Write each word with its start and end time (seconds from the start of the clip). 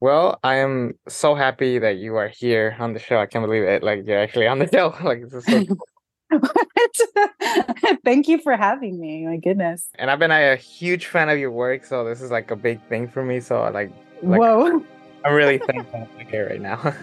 Well, 0.00 0.38
I 0.44 0.56
am 0.56 0.94
so 1.08 1.34
happy 1.34 1.78
that 1.78 1.96
you 1.96 2.16
are 2.16 2.28
here 2.28 2.76
on 2.78 2.92
the 2.92 3.00
show. 3.00 3.18
I 3.18 3.26
can't 3.26 3.44
believe 3.44 3.64
it. 3.64 3.82
Like 3.82 4.06
you're 4.06 4.18
actually 4.18 4.46
on 4.46 4.58
the 4.60 4.68
show. 4.72 4.94
Like 5.02 5.22
this 5.22 5.34
is 5.34 5.44
so 5.44 5.64
Thank 8.04 8.28
you 8.28 8.38
for 8.38 8.56
having 8.56 9.00
me. 9.00 9.26
My 9.26 9.38
goodness. 9.38 9.88
And 9.96 10.10
I've 10.10 10.18
been 10.18 10.30
a 10.30 10.56
huge 10.56 11.06
fan 11.06 11.28
of 11.28 11.38
your 11.38 11.50
work, 11.50 11.84
so 11.84 12.04
this 12.04 12.20
is 12.20 12.30
like 12.30 12.50
a 12.50 12.56
big 12.56 12.80
thing 12.88 13.08
for 13.08 13.24
me. 13.24 13.40
So 13.40 13.62
like, 13.62 13.90
like 14.22 14.40
Whoa. 14.40 14.84
I'm 15.24 15.34
really 15.34 15.58
thankful 15.58 16.06
to 16.06 16.24
be 16.24 16.30
here 16.30 16.48
right 16.48 16.60
now. 16.60 16.94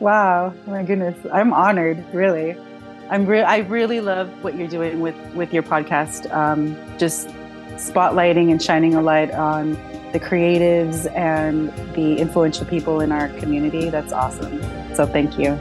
wow. 0.00 0.54
My 0.66 0.82
goodness. 0.82 1.18
I'm 1.32 1.52
honored, 1.52 2.02
really. 2.14 2.56
I'm 3.10 3.26
re- 3.26 3.42
I 3.42 3.58
really 3.58 4.00
love 4.00 4.30
what 4.42 4.56
you're 4.56 4.68
doing 4.68 5.00
with 5.00 5.16
with 5.34 5.52
your 5.52 5.64
podcast. 5.64 6.32
Um, 6.32 6.76
just 6.96 7.28
spotlighting 7.80 8.50
and 8.50 8.62
shining 8.62 8.94
a 8.94 9.00
light 9.00 9.32
on 9.32 9.72
the 10.12 10.20
creatives 10.20 11.10
and 11.16 11.70
the 11.94 12.18
influential 12.18 12.66
people 12.66 13.00
in 13.00 13.10
our 13.10 13.28
community. 13.40 13.88
That's 13.88 14.12
awesome. 14.12 14.60
So 14.94 15.06
thank 15.06 15.38
you. 15.38 15.58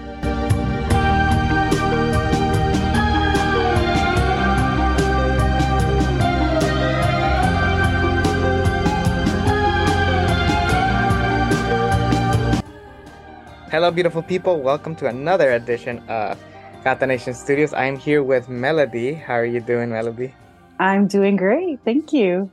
Hello, 13.72 13.92
beautiful 13.92 14.24
people. 14.24 14.60
Welcome 14.60 14.96
to 14.96 15.08
another 15.08 15.52
edition 15.54 16.04
of 16.10 16.38
Catanation 16.84 17.34
Studios. 17.34 17.72
I'm 17.72 17.96
here 17.96 18.24
with 18.24 18.50
Melody. 18.50 19.14
How 19.14 19.36
are 19.36 19.46
you 19.46 19.62
doing, 19.62 19.92
Melody? 19.92 20.34
I'm 20.80 21.08
doing 21.08 21.36
great. 21.36 21.80
Thank 21.84 22.14
you. 22.14 22.50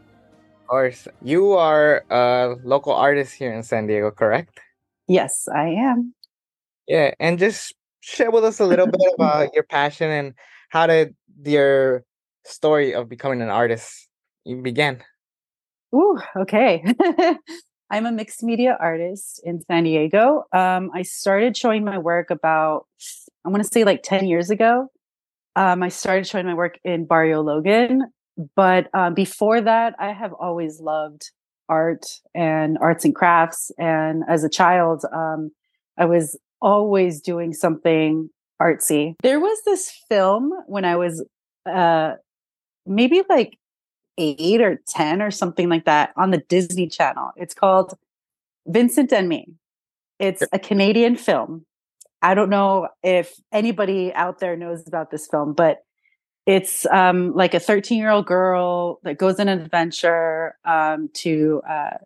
Of 0.62 0.66
course. 0.66 1.08
You 1.22 1.52
are 1.52 2.04
a 2.10 2.56
local 2.64 2.92
artist 2.92 3.34
here 3.34 3.52
in 3.52 3.62
San 3.62 3.86
Diego, 3.86 4.10
correct? 4.10 4.58
Yes, 5.06 5.46
I 5.54 5.68
am. 5.68 6.12
Yeah. 6.88 7.14
And 7.20 7.38
just 7.38 7.74
share 8.00 8.32
with 8.32 8.44
us 8.44 8.58
a 8.58 8.66
little 8.66 8.86
bit 8.86 9.00
about 9.14 9.54
your 9.54 9.62
passion 9.62 10.10
and 10.10 10.34
how 10.70 10.88
did 10.88 11.14
your 11.44 12.04
story 12.44 12.94
of 12.94 13.08
becoming 13.08 13.42
an 13.42 13.48
artist 13.48 14.08
begin? 14.62 15.02
Ooh, 15.94 16.18
okay. 16.36 16.84
I'm 17.90 18.06
a 18.06 18.10
mixed 18.10 18.42
media 18.42 18.76
artist 18.80 19.40
in 19.44 19.60
San 19.60 19.84
Diego. 19.84 20.44
Um, 20.52 20.90
I 20.92 21.02
started 21.02 21.56
showing 21.56 21.84
my 21.84 21.98
work 21.98 22.30
about, 22.30 22.86
I 23.44 23.50
want 23.50 23.62
to 23.62 23.68
say 23.68 23.84
like 23.84 24.02
10 24.02 24.26
years 24.26 24.50
ago. 24.50 24.88
Um, 25.54 25.82
I 25.82 25.88
started 25.88 26.26
showing 26.26 26.46
my 26.46 26.54
work 26.54 26.78
in 26.84 27.06
Barrio 27.06 27.42
Logan. 27.42 28.12
But 28.54 28.88
um, 28.94 29.14
before 29.14 29.60
that, 29.60 29.94
I 29.98 30.12
have 30.12 30.32
always 30.34 30.80
loved 30.80 31.30
art 31.68 32.06
and 32.34 32.78
arts 32.78 33.04
and 33.04 33.14
crafts. 33.14 33.70
And 33.78 34.24
as 34.28 34.44
a 34.44 34.48
child, 34.48 35.04
um, 35.12 35.50
I 35.98 36.04
was 36.04 36.38
always 36.60 37.20
doing 37.20 37.52
something 37.52 38.30
artsy. 38.60 39.14
There 39.22 39.40
was 39.40 39.58
this 39.64 39.90
film 40.08 40.52
when 40.66 40.84
I 40.84 40.96
was 40.96 41.24
uh, 41.66 42.14
maybe 42.86 43.22
like 43.28 43.58
eight 44.18 44.60
or 44.60 44.80
10 44.88 45.20
or 45.22 45.30
something 45.30 45.68
like 45.68 45.84
that 45.84 46.12
on 46.16 46.30
the 46.30 46.38
Disney 46.48 46.88
Channel. 46.88 47.32
It's 47.36 47.54
called 47.54 47.94
Vincent 48.66 49.12
and 49.12 49.28
Me. 49.28 49.46
It's 50.18 50.42
a 50.52 50.58
Canadian 50.58 51.16
film. 51.16 51.66
I 52.22 52.34
don't 52.34 52.48
know 52.48 52.88
if 53.02 53.34
anybody 53.52 54.12
out 54.14 54.40
there 54.40 54.56
knows 54.56 54.86
about 54.86 55.10
this 55.10 55.26
film, 55.26 55.52
but 55.52 55.84
it's 56.46 56.86
um, 56.86 57.34
like 57.34 57.54
a 57.54 57.60
13 57.60 57.98
year 57.98 58.10
old 58.10 58.26
girl 58.26 59.00
that 59.02 59.18
goes 59.18 59.40
on 59.40 59.48
an 59.48 59.60
adventure 59.60 60.56
um, 60.64 61.10
to 61.14 61.60
uh, 61.68 61.98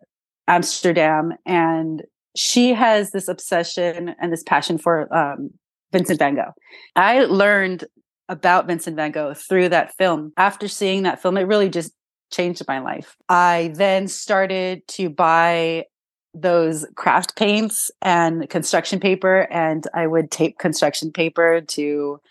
Amsterdam. 0.47 1.33
And 1.45 2.03
she 2.35 2.73
has 2.73 3.11
this 3.11 3.27
obsession 3.27 4.15
and 4.19 4.33
this 4.33 4.43
passion 4.43 4.77
for 4.77 5.13
um, 5.15 5.51
Vincent 5.91 6.19
van 6.19 6.35
Gogh. 6.35 6.53
I 6.95 7.25
learned 7.25 7.85
about 8.29 8.65
Vincent 8.65 8.95
van 8.95 9.11
Gogh 9.11 9.33
through 9.33 9.69
that 9.69 9.95
film. 9.97 10.33
After 10.37 10.67
seeing 10.67 11.03
that 11.03 11.21
film, 11.21 11.37
it 11.37 11.43
really 11.43 11.69
just 11.69 11.93
changed 12.31 12.63
my 12.67 12.79
life. 12.79 13.17
I 13.29 13.73
then 13.75 14.07
started 14.07 14.87
to 14.89 15.09
buy 15.09 15.85
those 16.33 16.85
craft 16.95 17.35
paints 17.35 17.91
and 18.01 18.49
construction 18.49 19.01
paper, 19.01 19.47
and 19.51 19.85
I 19.93 20.07
would 20.07 20.31
tape 20.31 20.57
construction 20.57 21.11
paper 21.11 21.59
to 21.59 22.21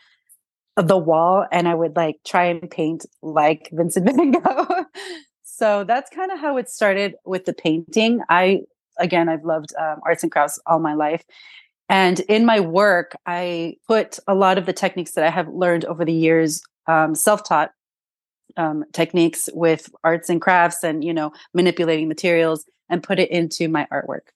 the 0.77 0.97
wall 0.97 1.47
and 1.53 1.69
I 1.69 1.75
would 1.75 1.97
like 1.97 2.17
try 2.25 2.45
and 2.45 2.71
paint 2.71 3.07
like 3.23 3.69
Vincent 3.73 4.07
van 4.17 4.31
Gogh. 4.33 4.85
so 5.43 5.85
that's 5.85 6.11
kind 6.11 6.31
of 6.31 6.39
how 6.39 6.57
it 6.57 6.69
started 6.69 7.15
with 7.25 7.45
the 7.45 7.53
painting. 7.53 8.21
I, 8.29 8.63
again, 8.99 9.29
I've 9.29 9.45
loved 9.45 9.75
um, 9.79 10.01
arts 10.05 10.23
and 10.23 10.33
crafts 10.33 10.59
all 10.67 10.79
my 10.79 10.95
life. 10.95 11.25
And 11.89 12.21
in 12.21 12.47
my 12.47 12.61
work, 12.61 13.17
I 13.27 13.77
put 13.89 14.19
a 14.29 14.35
lot 14.35 14.59
of 14.59 14.67
the 14.67 14.73
techniques 14.73 15.13
that 15.13 15.25
I 15.25 15.31
have 15.31 15.49
learned 15.49 15.85
over 15.85 16.05
the 16.05 16.13
years, 16.13 16.63
um, 16.87 17.15
self 17.15 17.43
taught 17.43 17.73
um, 18.57 18.85
techniques 18.93 19.49
with 19.53 19.91
arts 20.05 20.29
and 20.29 20.41
crafts 20.41 20.83
and 20.83 21.05
you 21.05 21.13
know 21.13 21.33
manipulating 21.55 22.09
materials 22.09 22.65
and 22.89 23.03
put 23.03 23.19
it 23.19 23.31
into 23.31 23.69
my 23.69 23.87
artwork 23.93 24.29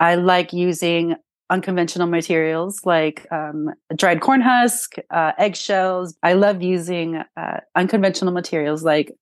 i 0.00 0.14
like 0.14 0.52
using 0.52 1.16
unconventional 1.50 2.06
materials 2.06 2.80
like 2.84 3.26
um, 3.30 3.70
dried 3.96 4.20
corn 4.20 4.40
husk 4.40 4.94
uh, 5.10 5.32
eggshells 5.38 6.16
i 6.22 6.32
love 6.32 6.62
using 6.62 7.22
uh, 7.36 7.60
unconventional 7.74 8.32
materials 8.32 8.82
like 8.82 9.12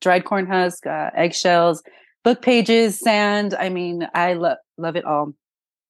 dried 0.00 0.24
corn 0.24 0.46
husk 0.46 0.86
uh, 0.86 1.10
eggshells 1.14 1.82
book 2.24 2.42
pages 2.42 2.98
sand 2.98 3.54
i 3.54 3.68
mean 3.68 4.08
i 4.14 4.32
love 4.32 4.58
love 4.76 4.96
it 4.96 5.04
all 5.04 5.32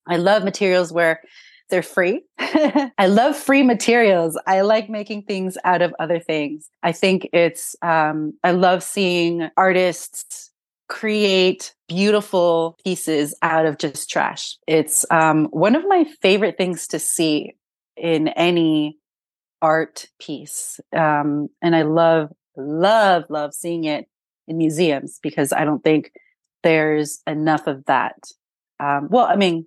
i 0.06 0.16
love 0.16 0.44
materials 0.44 0.92
where 0.92 1.20
they're 1.68 1.82
free. 1.82 2.22
I 2.38 3.06
love 3.08 3.36
free 3.36 3.62
materials. 3.62 4.38
I 4.46 4.60
like 4.60 4.88
making 4.88 5.22
things 5.22 5.58
out 5.64 5.82
of 5.82 5.94
other 5.98 6.20
things. 6.20 6.70
I 6.82 6.92
think 6.92 7.28
it's, 7.32 7.74
um, 7.82 8.34
I 8.44 8.52
love 8.52 8.82
seeing 8.82 9.48
artists 9.56 10.52
create 10.88 11.74
beautiful 11.88 12.76
pieces 12.84 13.34
out 13.42 13.66
of 13.66 13.78
just 13.78 14.08
trash. 14.08 14.56
It's 14.66 15.04
um, 15.10 15.46
one 15.46 15.74
of 15.74 15.84
my 15.86 16.04
favorite 16.22 16.56
things 16.56 16.86
to 16.88 16.98
see 16.98 17.54
in 17.96 18.28
any 18.28 18.98
art 19.62 20.06
piece. 20.20 20.78
Um, 20.96 21.48
and 21.62 21.74
I 21.74 21.82
love, 21.82 22.30
love, 22.56 23.24
love 23.28 23.54
seeing 23.54 23.84
it 23.84 24.06
in 24.46 24.58
museums 24.58 25.18
because 25.22 25.52
I 25.52 25.64
don't 25.64 25.82
think 25.82 26.12
there's 26.62 27.20
enough 27.26 27.66
of 27.66 27.84
that. 27.86 28.16
Um, 28.78 29.08
well, 29.10 29.26
I 29.26 29.36
mean, 29.36 29.66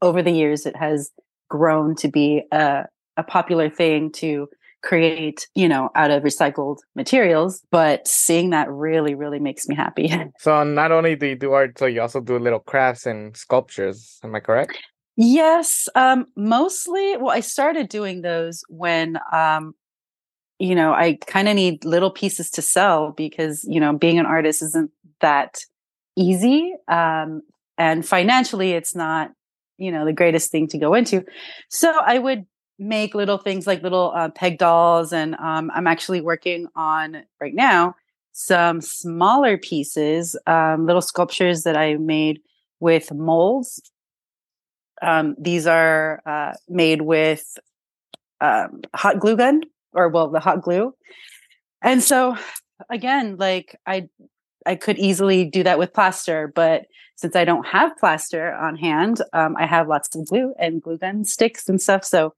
over 0.00 0.22
the 0.22 0.32
years, 0.32 0.66
it 0.66 0.76
has 0.76 1.10
grown 1.48 1.94
to 1.96 2.08
be 2.08 2.42
a, 2.52 2.84
a 3.16 3.22
popular 3.22 3.70
thing 3.70 4.12
to 4.12 4.48
create, 4.82 5.46
you 5.54 5.68
know, 5.68 5.90
out 5.94 6.10
of 6.10 6.22
recycled 6.22 6.78
materials. 6.94 7.62
But 7.70 8.06
seeing 8.06 8.50
that 8.50 8.70
really, 8.70 9.14
really 9.14 9.38
makes 9.38 9.68
me 9.68 9.74
happy. 9.74 10.12
So 10.38 10.64
not 10.64 10.92
only 10.92 11.14
do 11.16 11.26
you 11.26 11.36
do 11.36 11.52
art, 11.52 11.78
so 11.78 11.86
you 11.86 12.00
also 12.00 12.20
do 12.20 12.38
little 12.38 12.58
crafts 12.58 13.06
and 13.06 13.36
sculptures. 13.36 14.18
Am 14.24 14.34
I 14.34 14.40
correct? 14.40 14.76
Yes. 15.16 15.88
Um, 15.94 16.26
mostly, 16.36 17.16
well, 17.16 17.30
I 17.30 17.40
started 17.40 17.88
doing 17.88 18.22
those 18.22 18.64
when 18.68 19.18
um, 19.32 19.74
you 20.58 20.76
know, 20.76 20.92
I 20.92 21.18
kind 21.26 21.48
of 21.48 21.56
need 21.56 21.84
little 21.84 22.10
pieces 22.10 22.48
to 22.50 22.62
sell 22.62 23.10
because, 23.10 23.64
you 23.64 23.80
know, 23.80 23.92
being 23.98 24.20
an 24.20 24.26
artist 24.26 24.62
isn't 24.62 24.92
that 25.20 25.58
easy. 26.14 26.72
Um, 26.86 27.42
and 27.76 28.06
financially, 28.06 28.72
it's 28.72 28.94
not 28.94 29.32
you 29.78 29.90
know 29.90 30.04
the 30.04 30.12
greatest 30.12 30.50
thing 30.50 30.68
to 30.68 30.78
go 30.78 30.94
into 30.94 31.24
so 31.68 31.92
i 32.06 32.18
would 32.18 32.44
make 32.78 33.14
little 33.14 33.38
things 33.38 33.66
like 33.66 33.82
little 33.82 34.12
uh, 34.14 34.28
peg 34.30 34.58
dolls 34.58 35.12
and 35.12 35.34
um, 35.36 35.70
i'm 35.74 35.86
actually 35.86 36.20
working 36.20 36.66
on 36.74 37.22
right 37.40 37.54
now 37.54 37.94
some 38.32 38.80
smaller 38.80 39.58
pieces 39.58 40.36
um, 40.46 40.86
little 40.86 41.02
sculptures 41.02 41.62
that 41.62 41.76
i 41.76 41.94
made 41.96 42.40
with 42.80 43.12
molds 43.12 43.80
um, 45.02 45.34
these 45.38 45.66
are 45.66 46.22
uh, 46.26 46.52
made 46.68 47.02
with 47.02 47.58
um, 48.40 48.80
hot 48.94 49.18
glue 49.18 49.36
gun 49.36 49.62
or 49.92 50.08
well 50.08 50.28
the 50.30 50.40
hot 50.40 50.62
glue 50.62 50.94
and 51.82 52.02
so 52.02 52.36
again 52.90 53.36
like 53.36 53.78
i 53.86 54.08
i 54.66 54.74
could 54.74 54.98
easily 54.98 55.44
do 55.44 55.62
that 55.62 55.78
with 55.78 55.92
plaster 55.92 56.50
but 56.54 56.86
since 57.22 57.36
I 57.36 57.44
don't 57.44 57.66
have 57.66 57.96
plaster 57.98 58.52
on 58.52 58.76
hand, 58.76 59.22
um, 59.32 59.54
I 59.56 59.64
have 59.64 59.86
lots 59.86 60.14
of 60.16 60.26
glue 60.26 60.54
and 60.58 60.82
glue 60.82 60.98
gun 60.98 61.24
sticks 61.24 61.68
and 61.68 61.80
stuff. 61.80 62.04
So 62.04 62.34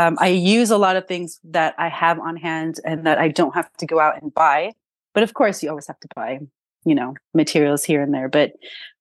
um, 0.00 0.16
I 0.18 0.28
use 0.28 0.70
a 0.70 0.78
lot 0.78 0.96
of 0.96 1.06
things 1.06 1.40
that 1.44 1.74
I 1.78 1.88
have 1.88 2.18
on 2.18 2.36
hand 2.36 2.80
and 2.84 3.06
that 3.06 3.18
I 3.18 3.28
don't 3.28 3.54
have 3.54 3.70
to 3.78 3.86
go 3.86 4.00
out 4.00 4.20
and 4.20 4.32
buy. 4.32 4.72
But 5.12 5.22
of 5.22 5.34
course, 5.34 5.62
you 5.62 5.68
always 5.68 5.86
have 5.88 6.00
to 6.00 6.08
buy, 6.16 6.40
you 6.84 6.94
know, 6.94 7.14
materials 7.34 7.84
here 7.84 8.00
and 8.00 8.14
there. 8.14 8.28
But 8.28 8.52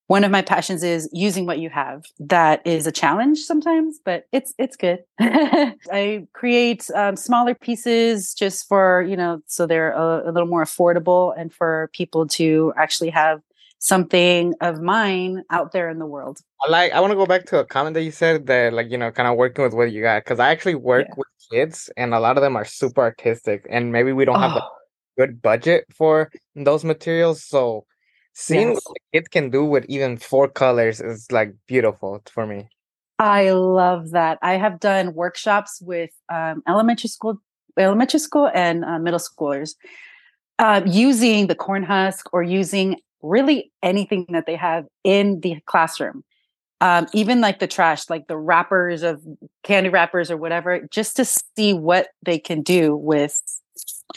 one 0.07 0.23
of 0.23 0.31
my 0.31 0.41
passions 0.41 0.83
is 0.83 1.07
using 1.13 1.45
what 1.45 1.59
you 1.59 1.69
have. 1.69 2.03
That 2.19 2.65
is 2.65 2.87
a 2.87 2.91
challenge 2.91 3.39
sometimes, 3.39 3.99
but 4.03 4.25
it's 4.31 4.53
it's 4.57 4.75
good. 4.75 5.03
I 5.19 6.27
create 6.33 6.89
um, 6.95 7.15
smaller 7.15 7.53
pieces 7.53 8.33
just 8.33 8.67
for 8.67 9.03
you 9.03 9.15
know, 9.15 9.41
so 9.45 9.67
they're 9.67 9.91
a, 9.91 10.29
a 10.29 10.31
little 10.31 10.49
more 10.49 10.63
affordable 10.63 11.33
and 11.37 11.53
for 11.53 11.91
people 11.93 12.27
to 12.39 12.73
actually 12.75 13.11
have 13.11 13.41
something 13.79 14.53
of 14.61 14.81
mine 14.81 15.43
out 15.49 15.71
there 15.71 15.89
in 15.89 15.99
the 15.99 16.05
world. 16.05 16.39
I 16.61 16.69
like 16.69 16.91
I 16.91 16.99
want 16.99 17.11
to 17.11 17.15
go 17.15 17.25
back 17.25 17.45
to 17.47 17.59
a 17.59 17.65
comment 17.65 17.93
that 17.95 18.03
you 18.03 18.11
said 18.11 18.45
that 18.47 18.73
like 18.73 18.91
you 18.91 18.97
know 18.97 19.11
kind 19.11 19.27
of 19.27 19.37
working 19.37 19.63
with 19.63 19.73
what 19.73 19.91
you 19.91 20.01
got 20.01 20.23
because 20.23 20.39
I 20.39 20.49
actually 20.49 20.75
work 20.75 21.07
yeah. 21.09 21.15
with 21.17 21.27
kids 21.51 21.89
and 21.97 22.13
a 22.13 22.19
lot 22.19 22.37
of 22.37 22.41
them 22.41 22.55
are 22.55 22.65
super 22.65 23.01
artistic 23.01 23.65
and 23.69 23.91
maybe 23.91 24.13
we 24.13 24.25
don't 24.25 24.37
oh. 24.37 24.39
have 24.39 24.57
a 24.57 24.67
good 25.17 25.41
budget 25.41 25.85
for 25.93 26.29
those 26.55 26.83
materials 26.83 27.43
so 27.43 27.85
seeing 28.33 28.69
yes. 28.69 28.81
what 28.83 28.95
the 28.95 29.17
kids 29.17 29.27
can 29.29 29.49
do 29.49 29.65
with 29.65 29.85
even 29.89 30.17
four 30.17 30.47
colors 30.47 31.01
is 31.01 31.31
like 31.31 31.53
beautiful 31.67 32.21
for 32.31 32.45
me. 32.45 32.69
I 33.17 33.51
love 33.51 34.11
that. 34.11 34.39
I 34.41 34.53
have 34.53 34.79
done 34.79 35.13
workshops 35.13 35.81
with 35.81 36.09
um, 36.31 36.63
elementary 36.67 37.09
school, 37.09 37.41
elementary 37.77 38.21
school, 38.21 38.49
and 38.53 38.85
uh, 38.85 38.97
middle 38.97 39.19
schoolers 39.19 39.75
uh, 40.57 40.81
using 40.85 41.47
the 41.47 41.55
corn 41.55 41.83
husk 41.83 42.33
or 42.33 42.43
using 42.43 42.97
really 43.21 43.71
anything 43.83 44.25
that 44.29 44.45
they 44.45 44.55
have 44.55 44.85
in 45.03 45.41
the 45.41 45.57
classroom. 45.65 46.23
Um, 46.81 47.07
even 47.13 47.41
like 47.41 47.59
the 47.59 47.67
trash, 47.67 48.09
like 48.09 48.27
the 48.27 48.37
wrappers 48.37 49.03
of 49.03 49.21
candy 49.63 49.89
wrappers 49.89 50.31
or 50.31 50.37
whatever, 50.37 50.87
just 50.91 51.17
to 51.17 51.25
see 51.25 51.73
what 51.73 52.07
they 52.23 52.39
can 52.39 52.61
do 52.61 52.95
with 52.95 53.41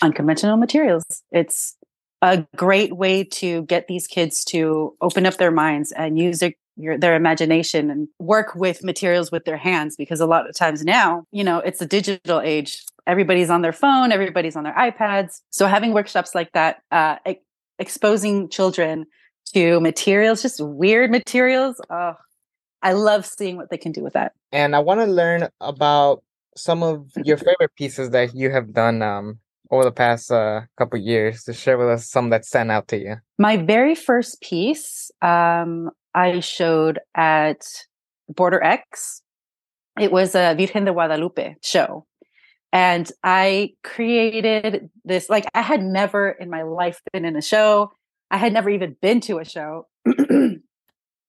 unconventional 0.00 0.56
materials. 0.56 1.04
It's 1.32 1.76
a 2.22 2.46
great 2.56 2.96
way 2.96 3.24
to 3.24 3.62
get 3.62 3.88
these 3.88 4.06
kids 4.06 4.44
to 4.44 4.96
open 5.00 5.26
up 5.26 5.38
their 5.38 5.50
minds 5.50 5.90
and 5.92 6.18
use 6.18 6.38
their 6.38 6.52
your, 6.76 6.96
their 6.96 7.14
imagination 7.14 7.90
and 7.90 8.08
work 8.18 8.54
with 8.54 8.82
materials 8.82 9.30
with 9.30 9.44
their 9.44 9.58
hands 9.58 9.94
because 9.94 10.20
a 10.20 10.26
lot 10.26 10.48
of 10.48 10.56
times 10.56 10.84
now 10.84 11.24
you 11.30 11.44
know 11.44 11.58
it's 11.58 11.82
a 11.82 11.86
digital 11.86 12.40
age 12.40 12.82
everybody's 13.06 13.50
on 13.50 13.60
their 13.60 13.74
phone 13.74 14.10
everybody's 14.10 14.56
on 14.56 14.64
their 14.64 14.72
ipads 14.74 15.42
so 15.50 15.66
having 15.66 15.92
workshops 15.92 16.34
like 16.34 16.50
that 16.52 16.80
uh, 16.90 17.16
e- 17.28 17.36
exposing 17.78 18.48
children 18.48 19.06
to 19.52 19.80
materials 19.80 20.42
just 20.42 20.60
weird 20.60 21.10
materials 21.10 21.80
oh 21.90 22.14
i 22.82 22.92
love 22.92 23.26
seeing 23.26 23.56
what 23.56 23.70
they 23.70 23.78
can 23.78 23.92
do 23.92 24.02
with 24.02 24.12
that 24.12 24.32
and 24.52 24.74
i 24.74 24.78
want 24.78 25.00
to 25.00 25.06
learn 25.06 25.48
about 25.60 26.22
some 26.56 26.82
of 26.82 27.10
your 27.24 27.36
favorite 27.48 27.74
pieces 27.76 28.10
that 28.10 28.34
you 28.34 28.50
have 28.50 28.72
done 28.72 29.02
um, 29.02 29.38
over 29.72 29.84
the 29.84 29.92
past 29.92 30.30
uh, 30.30 30.60
couple 30.76 30.98
years 30.98 31.44
to 31.44 31.52
share 31.52 31.78
with 31.78 31.88
us 31.88 32.08
some 32.08 32.30
that 32.30 32.44
stand 32.44 32.70
out 32.70 32.88
to 32.88 32.98
you? 32.98 33.16
My 33.38 33.56
very 33.56 33.94
first 33.94 34.40
piece 34.40 35.10
um, 35.22 35.90
I 36.14 36.40
showed 36.40 37.00
at 37.16 37.64
Border 38.28 38.62
X. 38.62 39.22
It 39.98 40.12
was 40.12 40.34
a 40.34 40.54
Virgen 40.54 40.84
de 40.84 40.92
Guadalupe 40.92 41.56
show. 41.62 42.06
And 42.72 43.10
I 43.22 43.74
created 43.84 44.90
this, 45.04 45.28
like, 45.28 45.46
I 45.54 45.60
had 45.60 45.82
never 45.82 46.30
in 46.30 46.48
my 46.48 46.62
life 46.62 47.00
been 47.12 47.24
in 47.24 47.36
a 47.36 47.42
show. 47.42 47.92
I 48.30 48.38
had 48.38 48.52
never 48.52 48.70
even 48.70 48.96
been 49.02 49.20
to 49.22 49.38
a 49.38 49.44
show 49.44 49.88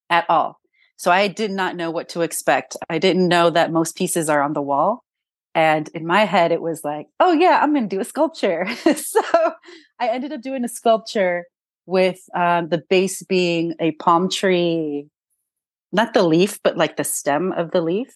at 0.10 0.26
all. 0.30 0.60
So 0.96 1.12
I 1.12 1.28
did 1.28 1.52
not 1.52 1.76
know 1.76 1.92
what 1.92 2.10
to 2.10 2.22
expect. 2.22 2.78
I 2.90 2.98
didn't 2.98 3.28
know 3.28 3.50
that 3.50 3.74
most 3.74 3.98
pieces 3.98 4.30
are 4.30 4.42
on 4.42 4.54
the 4.54 4.62
wall. 4.62 5.04
And 5.56 5.90
in 5.90 6.08
my 6.08 6.26
head, 6.26 6.52
it 6.52 6.62
was 6.62 6.84
like, 6.84 7.08
oh, 7.20 7.34
yeah, 7.34 7.60
I'm 7.62 7.74
going 7.74 7.88
to 7.88 7.96
do 7.96 8.00
a 8.00 8.06
sculpture. 8.06 8.66
so 8.96 9.22
I 10.00 10.08
ended 10.08 10.32
up 10.32 10.42
doing 10.42 10.64
a 10.64 10.70
sculpture 10.70 11.46
with 11.86 12.20
um, 12.34 12.70
the 12.70 12.82
base 12.90 13.22
being 13.24 13.76
a 13.80 13.92
palm 13.94 14.30
tree, 14.30 15.08
not 15.92 16.14
the 16.14 16.24
leaf, 16.24 16.60
but 16.64 16.78
like 16.78 16.96
the 16.96 17.04
stem 17.04 17.52
of 17.52 17.72
the 17.72 17.82
leaf. 17.82 18.16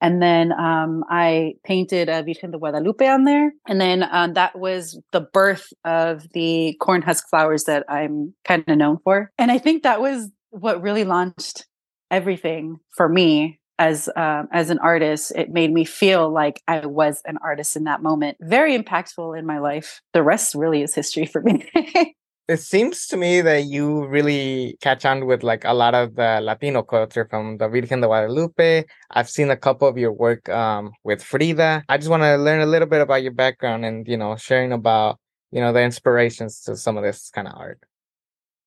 And 0.00 0.20
then 0.20 0.52
um, 0.52 1.04
I 1.08 1.54
painted 1.64 2.08
a 2.08 2.22
Virgen 2.22 2.50
de 2.50 2.58
Guadalupe 2.58 3.06
on 3.06 3.24
there. 3.24 3.52
And 3.66 3.80
then 3.80 4.06
um, 4.10 4.34
that 4.34 4.58
was 4.58 5.00
the 5.12 5.20
birth 5.20 5.72
of 5.84 6.26
the 6.32 6.76
corn 6.80 7.02
husk 7.02 7.28
flowers 7.28 7.64
that 7.64 7.84
I'm 7.88 8.34
kind 8.44 8.64
of 8.66 8.76
known 8.76 8.98
for. 9.02 9.32
And 9.38 9.50
I 9.50 9.58
think 9.58 9.82
that 9.84 10.00
was 10.00 10.30
what 10.50 10.82
really 10.82 11.04
launched 11.04 11.66
everything 12.10 12.78
for 12.94 13.08
me 13.08 13.58
as 13.78 14.08
um, 14.16 14.48
as 14.52 14.70
an 14.70 14.78
artist 14.78 15.32
it 15.36 15.50
made 15.50 15.70
me 15.70 15.84
feel 15.84 16.32
like 16.32 16.62
i 16.66 16.86
was 16.86 17.20
an 17.26 17.36
artist 17.42 17.76
in 17.76 17.84
that 17.84 18.02
moment 18.02 18.36
very 18.40 18.78
impactful 18.78 19.38
in 19.38 19.44
my 19.44 19.58
life 19.58 20.00
the 20.14 20.22
rest 20.22 20.54
really 20.54 20.82
is 20.82 20.94
history 20.94 21.26
for 21.26 21.42
me 21.42 21.68
it 22.48 22.58
seems 22.58 23.06
to 23.08 23.16
me 23.16 23.40
that 23.40 23.64
you 23.64 24.06
really 24.06 24.76
catch 24.80 25.04
on 25.04 25.26
with 25.26 25.42
like 25.42 25.64
a 25.64 25.74
lot 25.74 25.94
of 25.94 26.14
the 26.14 26.40
latino 26.42 26.82
culture 26.82 27.26
from 27.28 27.58
the 27.58 27.68
virgen 27.68 28.00
de 28.00 28.06
guadalupe 28.06 28.84
i've 29.10 29.28
seen 29.28 29.50
a 29.50 29.56
couple 29.56 29.88
of 29.88 29.98
your 29.98 30.12
work 30.12 30.48
um, 30.48 30.92
with 31.04 31.22
frida 31.22 31.82
i 31.88 31.96
just 31.96 32.10
want 32.10 32.22
to 32.22 32.36
learn 32.36 32.60
a 32.60 32.66
little 32.66 32.88
bit 32.88 33.00
about 33.00 33.22
your 33.22 33.32
background 33.32 33.84
and 33.84 34.06
you 34.08 34.16
know 34.16 34.36
sharing 34.36 34.72
about 34.72 35.18
you 35.50 35.60
know 35.60 35.72
the 35.72 35.82
inspirations 35.82 36.60
to 36.60 36.76
some 36.76 36.96
of 36.96 37.02
this 37.02 37.30
kind 37.30 37.48
of 37.48 37.54
art 37.56 37.80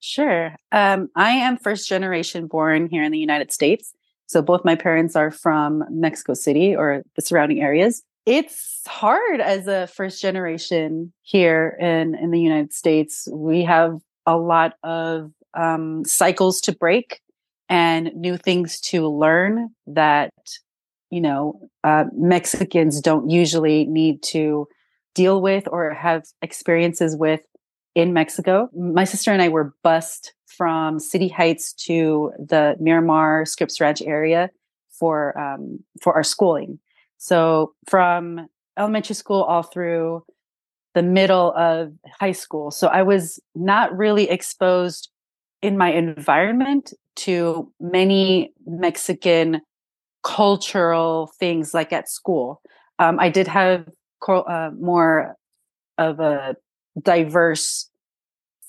Sure. 0.02 0.56
Um, 0.72 1.10
I 1.16 1.32
am 1.32 1.58
first 1.58 1.88
generation 1.88 2.48
born 2.48 2.88
here 2.90 3.04
in 3.04 3.12
the 3.12 3.20
United 3.20 3.52
States. 3.52 3.94
So 4.28 4.42
both 4.42 4.64
my 4.64 4.76
parents 4.76 5.16
are 5.16 5.32
from 5.32 5.84
Mexico 5.90 6.34
City 6.36 6.76
or 6.76 7.04
the 7.16 7.22
surrounding 7.22 7.62
areas. 7.62 8.02
It's 8.26 8.82
hard 8.88 9.42
as 9.42 9.68
a 9.68 9.88
first 9.88 10.22
generation 10.22 11.14
here 11.22 11.78
in, 11.80 12.16
in 12.16 12.32
the 12.32 12.40
United 12.40 12.74
States. 12.74 13.28
We 13.32 13.64
have 13.64 14.00
a 14.26 14.38
lot 14.38 14.74
of 14.84 15.32
um, 15.56 16.06
cycles 16.06 16.62
to 16.62 16.72
break 16.76 17.22
and 17.70 18.12
new 18.16 18.38
things 18.38 18.80
to 18.82 19.08
learn 19.08 19.70
that, 19.88 20.34
you 21.10 21.22
know, 21.22 21.70
uh, 21.84 22.06
Mexicans 22.14 23.02
don't 23.02 23.30
usually 23.30 23.86
need 23.86 24.22
to 24.24 24.68
deal 25.16 25.42
with 25.42 25.68
or 25.72 25.94
have 25.94 26.24
experiences 26.42 27.16
with 27.16 27.42
in 27.96 28.14
Mexico. 28.14 28.70
My 28.76 29.04
sister 29.04 29.32
and 29.32 29.42
I 29.42 29.50
were 29.50 29.74
bused 29.84 30.34
from 30.46 31.00
City 31.00 31.28
Heights 31.28 31.74
to 31.74 32.32
the 32.38 32.76
Miramar 32.80 33.46
Scripps 33.46 33.82
Ranch 33.82 34.02
area 34.02 34.50
for 34.92 35.38
um, 35.40 35.80
for 36.02 36.14
our 36.14 36.24
schooling. 36.24 36.80
So 37.20 37.74
from 37.88 38.48
elementary 38.78 39.14
school 39.14 39.44
all 39.44 39.64
through 39.64 40.24
the 40.96 41.04
middle 41.04 41.54
of 41.56 41.94
high 42.20 42.32
school. 42.32 42.72
So 42.72 42.88
I 42.88 43.04
was 43.04 43.40
not 43.54 43.96
really 43.96 44.30
exposed 44.30 45.10
in 45.62 45.78
my 45.78 45.92
environment 45.92 46.94
to 47.18 47.72
many 47.80 48.54
Mexican 48.66 49.62
cultural 50.24 51.32
things 51.40 51.74
like 51.74 51.94
at 51.94 52.10
school. 52.10 52.62
Um, 52.98 53.20
I 53.20 53.30
did 53.30 53.48
have 53.48 53.88
uh, 54.28 54.72
more 54.80 55.36
of 55.98 56.20
a 56.20 56.56
diverse 57.02 57.90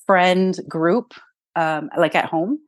friend 0.06 0.58
group 0.69 1.14
um, 1.56 1.88
like 1.97 2.14
at 2.14 2.26
home 2.26 2.58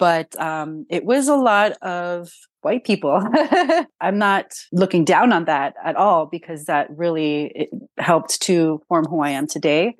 but 0.00 0.34
um, 0.40 0.86
it 0.88 1.04
was 1.04 1.28
a 1.28 1.36
lot 1.36 1.72
of 1.82 2.32
white 2.62 2.84
people. 2.84 3.22
I'm 4.00 4.18
not 4.18 4.52
looking 4.72 5.04
down 5.04 5.32
on 5.32 5.44
that 5.46 5.74
at 5.84 5.96
all 5.96 6.26
because 6.26 6.64
that 6.66 6.88
really 6.90 7.68
helped 7.98 8.42
to 8.42 8.80
form 8.88 9.04
who 9.06 9.20
I 9.20 9.30
am 9.30 9.46
today. 9.46 9.96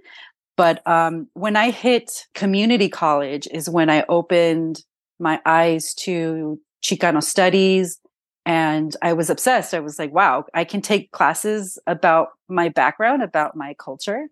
But 0.56 0.87
um, 0.87 1.28
when 1.34 1.56
I 1.56 1.70
hit 1.70 2.26
community 2.34 2.88
college 2.88 3.49
is 3.50 3.70
when 3.70 3.88
I 3.88 4.04
opened 4.08 4.82
my 5.18 5.40
eyes 5.44 5.94
to 5.94 6.58
Chicano 6.82 7.23
studies. 7.23 7.99
And 8.46 8.96
I 9.02 9.12
was 9.12 9.30
obsessed. 9.30 9.75
I 9.75 9.80
was 9.80 9.99
like, 9.99 10.12
wow, 10.12 10.44
I 10.54 10.64
can 10.64 10.80
take 10.80 11.12
classes 11.12 11.78
about 11.87 12.28
my 12.49 12.70
background, 12.70 13.23
about 13.23 13.54
my 13.54 13.75
culture, 13.75 14.26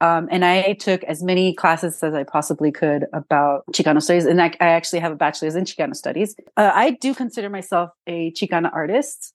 um, 0.00 0.28
and 0.30 0.44
I 0.44 0.74
took 0.74 1.02
as 1.04 1.22
many 1.22 1.54
classes 1.54 2.02
as 2.02 2.14
I 2.14 2.22
possibly 2.22 2.70
could 2.70 3.06
about 3.12 3.64
Chicano 3.72 4.02
studies. 4.02 4.26
And 4.26 4.42
I, 4.42 4.46
I 4.60 4.68
actually 4.68 4.98
have 4.98 5.12
a 5.12 5.16
bachelor's 5.16 5.54
in 5.54 5.64
Chicano 5.64 5.96
studies. 5.96 6.36
Uh, 6.56 6.70
I 6.74 6.90
do 6.90 7.14
consider 7.14 7.48
myself 7.48 7.90
a 8.06 8.30
Chicana 8.32 8.70
artist, 8.72 9.32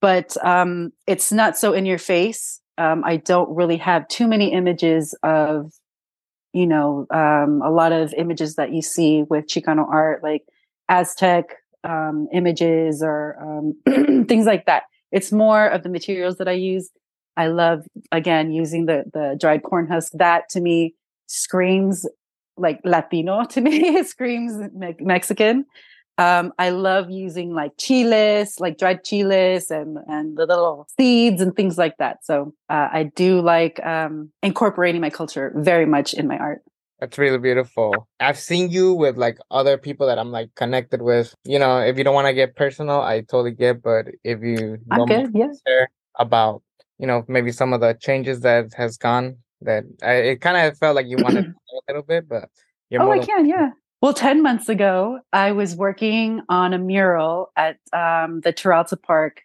but 0.00 0.34
um, 0.44 0.92
it's 1.06 1.30
not 1.30 1.58
so 1.58 1.74
in 1.74 1.84
your 1.84 1.98
face. 1.98 2.60
Um, 2.78 3.02
I 3.04 3.16
don't 3.16 3.54
really 3.54 3.76
have 3.76 4.08
too 4.08 4.26
many 4.26 4.52
images 4.52 5.14
of, 5.22 5.72
you 6.54 6.66
know, 6.66 7.06
um, 7.10 7.60
a 7.62 7.70
lot 7.70 7.92
of 7.92 8.14
images 8.14 8.54
that 8.54 8.72
you 8.72 8.80
see 8.80 9.24
with 9.24 9.46
Chicano 9.46 9.86
art, 9.86 10.22
like 10.22 10.44
Aztec 10.88 11.56
um, 11.84 12.28
images 12.32 13.02
or 13.02 13.36
um, 13.86 14.24
things 14.26 14.46
like 14.46 14.64
that. 14.66 14.84
It's 15.12 15.32
more 15.32 15.66
of 15.66 15.82
the 15.82 15.88
materials 15.88 16.36
that 16.36 16.48
I 16.48 16.52
use 16.52 16.90
I 17.38 17.46
love 17.46 17.86
again 18.12 18.50
using 18.50 18.86
the 18.86 19.04
the 19.12 19.36
dried 19.40 19.62
corn 19.62 19.86
husk. 19.86 20.12
That 20.14 20.48
to 20.50 20.60
me 20.60 20.94
screams 21.26 22.04
like 22.56 22.80
Latino. 22.84 23.44
To 23.50 23.60
me, 23.60 23.78
it 23.96 24.06
screams 24.08 24.54
me- 24.74 24.96
Mexican. 25.00 25.64
Um, 26.18 26.52
I 26.58 26.70
love 26.70 27.10
using 27.10 27.54
like 27.54 27.78
chiles, 27.78 28.58
like 28.58 28.76
dried 28.76 29.04
chiles, 29.04 29.70
and 29.70 29.98
and 30.08 30.36
the 30.36 30.46
little 30.46 30.88
seeds 30.98 31.40
and 31.40 31.54
things 31.54 31.78
like 31.78 31.96
that. 31.98 32.24
So 32.24 32.52
uh, 32.68 32.88
I 32.92 33.04
do 33.14 33.40
like 33.40 33.78
um, 33.86 34.32
incorporating 34.42 35.00
my 35.00 35.10
culture 35.10 35.52
very 35.54 35.86
much 35.86 36.14
in 36.14 36.26
my 36.26 36.36
art. 36.38 36.62
That's 36.98 37.16
really 37.16 37.38
beautiful. 37.38 38.08
I've 38.18 38.38
seen 38.38 38.72
you 38.72 38.92
with 38.92 39.16
like 39.16 39.38
other 39.52 39.78
people 39.78 40.08
that 40.08 40.18
I'm 40.18 40.32
like 40.32 40.52
connected 40.56 41.02
with. 41.02 41.32
You 41.44 41.60
know, 41.60 41.78
if 41.78 41.96
you 41.96 42.02
don't 42.02 42.14
want 42.14 42.26
to 42.26 42.34
get 42.34 42.56
personal, 42.56 43.00
I 43.00 43.20
totally 43.20 43.52
get. 43.52 43.80
But 43.80 44.06
if 44.24 44.42
you 44.42 44.78
I'm 44.90 45.06
good, 45.06 45.30
yeah. 45.32 45.84
about 46.18 46.62
you 46.98 47.06
know 47.06 47.24
maybe 47.28 47.52
some 47.52 47.72
of 47.72 47.80
the 47.80 47.96
changes 48.00 48.40
that 48.40 48.72
has 48.74 48.96
gone 48.96 49.36
that 49.60 49.84
I, 50.02 50.12
it 50.12 50.40
kind 50.40 50.56
of 50.56 50.78
felt 50.78 50.96
like 50.96 51.06
you 51.06 51.16
wanted 51.18 51.46
a 51.88 51.92
little 51.92 52.02
bit 52.02 52.28
but 52.28 52.48
you're 52.90 53.02
oh 53.02 53.10
i 53.10 53.18
can 53.18 53.46
yeah 53.46 53.70
Well, 54.00 54.14
10 54.14 54.42
months 54.42 54.68
ago, 54.68 55.18
I 55.32 55.50
was 55.50 55.74
working 55.74 56.42
on 56.48 56.72
a 56.72 56.78
mural 56.78 57.50
at 57.56 57.78
um, 57.92 58.40
the 58.42 58.52
Teralta 58.52 58.96
Park 58.96 59.42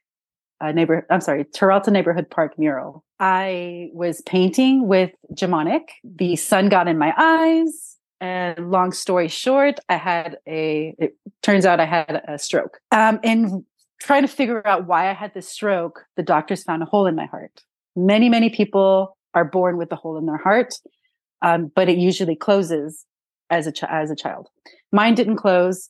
uh, 0.61 0.71
neighborhood. 0.71 1.05
I'm 1.09 1.21
sorry, 1.21 1.45
Teralta 1.45 1.89
Neighborhood 1.89 2.29
Park 2.29 2.59
mural. 2.59 3.03
I 3.19 3.89
was 3.93 4.21
painting 4.21 4.87
with 4.87 5.11
Jamonic. 5.33 5.89
The 6.03 6.35
sun 6.35 6.69
got 6.69 6.87
in 6.87 6.99
my 6.99 7.13
eyes. 7.17 7.97
And 8.21 8.71
long 8.71 8.93
story 8.93 9.27
short, 9.27 9.79
I 9.89 9.97
had 9.97 10.37
a, 10.47 10.95
it 10.97 11.17
turns 11.41 11.65
out 11.65 11.79
I 11.79 11.85
had 11.85 12.21
a 12.27 12.37
stroke. 12.37 12.79
Um, 12.91 13.19
and 13.23 13.65
trying 14.03 14.21
to 14.21 14.27
figure 14.27 14.65
out 14.67 14.85
why 14.85 15.09
I 15.09 15.13
had 15.13 15.33
this 15.33 15.47
stroke, 15.47 16.05
the 16.17 16.23
doctors 16.23 16.63
found 16.63 16.83
a 16.83 16.85
hole 16.85 17.07
in 17.07 17.15
my 17.15 17.25
heart. 17.25 17.63
Many, 17.95 18.29
many 18.29 18.49
people 18.49 19.17
are 19.33 19.45
born 19.45 19.77
with 19.77 19.91
a 19.91 19.95
hole 19.95 20.17
in 20.17 20.25
their 20.25 20.37
heart, 20.37 20.73
um, 21.41 21.71
but 21.75 21.89
it 21.89 21.97
usually 21.97 22.35
closes 22.35 23.05
as 23.49 23.67
a 23.67 23.71
ch- 23.71 23.83
as 23.83 24.11
a 24.11 24.15
child. 24.15 24.49
Mine 24.91 25.15
didn't 25.15 25.37
close, 25.37 25.89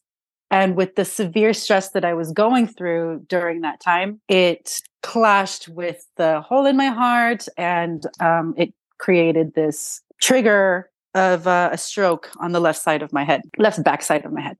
and 0.51 0.75
with 0.75 0.95
the 0.95 1.05
severe 1.05 1.53
stress 1.53 1.91
that 1.91 2.05
I 2.05 2.13
was 2.13 2.31
going 2.31 2.67
through 2.67 3.25
during 3.27 3.61
that 3.61 3.79
time, 3.79 4.21
it 4.27 4.79
clashed 5.01 5.67
with 5.69 6.05
the 6.17 6.41
hole 6.41 6.65
in 6.65 6.77
my 6.77 6.87
heart, 6.87 7.47
and 7.57 8.05
um, 8.19 8.53
it 8.57 8.73
created 8.99 9.53
this 9.55 10.01
trigger 10.21 10.89
of 11.15 11.47
uh, 11.47 11.69
a 11.71 11.77
stroke 11.77 12.31
on 12.39 12.53
the 12.53 12.59
left 12.59 12.81
side 12.81 13.01
of 13.01 13.13
my 13.13 13.23
head, 13.23 13.41
left 13.57 13.83
back 13.83 14.01
side 14.01 14.25
of 14.25 14.31
my 14.31 14.41
head. 14.41 14.57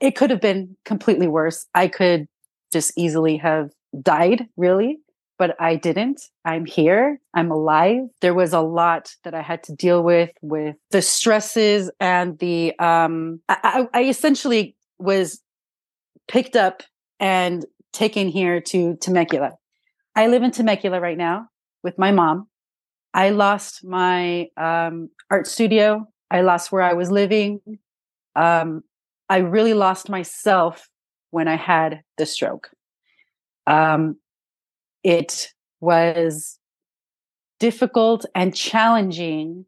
It 0.00 0.12
could 0.12 0.30
have 0.30 0.40
been 0.40 0.76
completely 0.84 1.26
worse. 1.26 1.66
I 1.74 1.88
could 1.88 2.28
just 2.72 2.92
easily 2.96 3.36
have 3.38 3.70
died, 4.02 4.46
really 4.56 4.98
but 5.38 5.54
I 5.60 5.76
didn't. 5.76 6.20
I'm 6.44 6.66
here. 6.66 7.20
I'm 7.32 7.50
alive. 7.50 8.00
There 8.20 8.34
was 8.34 8.52
a 8.52 8.60
lot 8.60 9.14
that 9.22 9.34
I 9.34 9.40
had 9.40 9.62
to 9.64 9.72
deal 9.72 10.02
with, 10.02 10.30
with 10.42 10.76
the 10.90 11.00
stresses 11.00 11.90
and 12.00 12.38
the, 12.40 12.76
um, 12.78 13.40
I, 13.48 13.86
I 13.94 14.04
essentially 14.04 14.76
was 14.98 15.40
picked 16.26 16.56
up 16.56 16.82
and 17.20 17.64
taken 17.92 18.28
here 18.28 18.60
to 18.60 18.96
Temecula. 19.00 19.52
I 20.16 20.26
live 20.26 20.42
in 20.42 20.50
Temecula 20.50 21.00
right 21.00 21.16
now 21.16 21.46
with 21.84 21.98
my 21.98 22.10
mom. 22.10 22.48
I 23.14 23.30
lost 23.30 23.84
my 23.84 24.48
um, 24.56 25.08
art 25.30 25.46
studio. 25.46 26.06
I 26.30 26.40
lost 26.40 26.72
where 26.72 26.82
I 26.82 26.92
was 26.92 27.10
living. 27.10 27.60
Um, 28.34 28.82
I 29.28 29.38
really 29.38 29.74
lost 29.74 30.08
myself 30.08 30.88
when 31.30 31.48
I 31.48 31.56
had 31.56 32.02
the 32.16 32.26
stroke. 32.26 32.70
Um, 33.66 34.16
it 35.04 35.52
was 35.80 36.58
difficult 37.60 38.24
and 38.34 38.54
challenging 38.54 39.66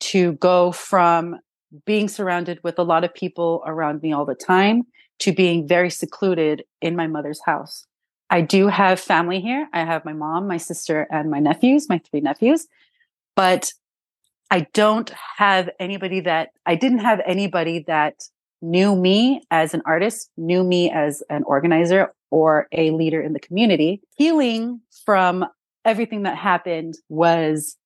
to 0.00 0.32
go 0.34 0.72
from 0.72 1.38
being 1.86 2.08
surrounded 2.08 2.60
with 2.62 2.78
a 2.78 2.82
lot 2.82 3.04
of 3.04 3.14
people 3.14 3.62
around 3.66 4.02
me 4.02 4.12
all 4.12 4.24
the 4.24 4.34
time 4.34 4.82
to 5.20 5.32
being 5.32 5.66
very 5.66 5.90
secluded 5.90 6.64
in 6.80 6.96
my 6.96 7.06
mother's 7.06 7.40
house. 7.44 7.86
I 8.30 8.40
do 8.40 8.68
have 8.68 8.98
family 8.98 9.40
here. 9.40 9.68
I 9.72 9.84
have 9.84 10.04
my 10.04 10.12
mom, 10.12 10.48
my 10.48 10.56
sister, 10.56 11.06
and 11.10 11.30
my 11.30 11.38
nephews, 11.38 11.88
my 11.88 11.98
three 11.98 12.20
nephews, 12.20 12.66
but 13.36 13.72
I 14.50 14.66
don't 14.74 15.10
have 15.36 15.70
anybody 15.78 16.20
that 16.20 16.50
I 16.66 16.74
didn't 16.74 16.98
have 16.98 17.20
anybody 17.24 17.84
that 17.86 18.22
knew 18.62 18.96
me 18.96 19.42
as 19.50 19.74
an 19.74 19.82
artist, 19.84 20.30
knew 20.36 20.64
me 20.64 20.90
as 20.90 21.22
an 21.28 21.42
organizer 21.44 22.14
or 22.30 22.68
a 22.72 22.90
leader 22.92 23.20
in 23.20 23.32
the 23.32 23.40
community. 23.40 24.00
Healing 24.16 24.80
from 25.04 25.44
everything 25.84 26.22
that 26.22 26.38
happened 26.38 26.94
was 27.08 27.76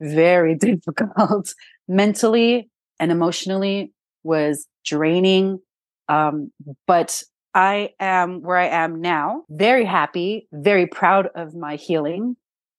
very 0.00 0.54
difficult 0.58 1.54
mentally 1.88 2.68
and 2.98 3.10
emotionally 3.10 3.92
was 4.22 4.66
draining. 4.84 5.60
Um, 6.08 6.52
but 6.86 7.22
I 7.54 7.94
am 8.00 8.42
where 8.42 8.58
I 8.58 8.66
am 8.66 9.00
now, 9.00 9.44
very 9.48 9.84
happy, 9.84 10.46
very 10.52 10.86
proud 10.86 11.28
of 11.34 11.54
my 11.54 11.76
healing. 11.76 12.36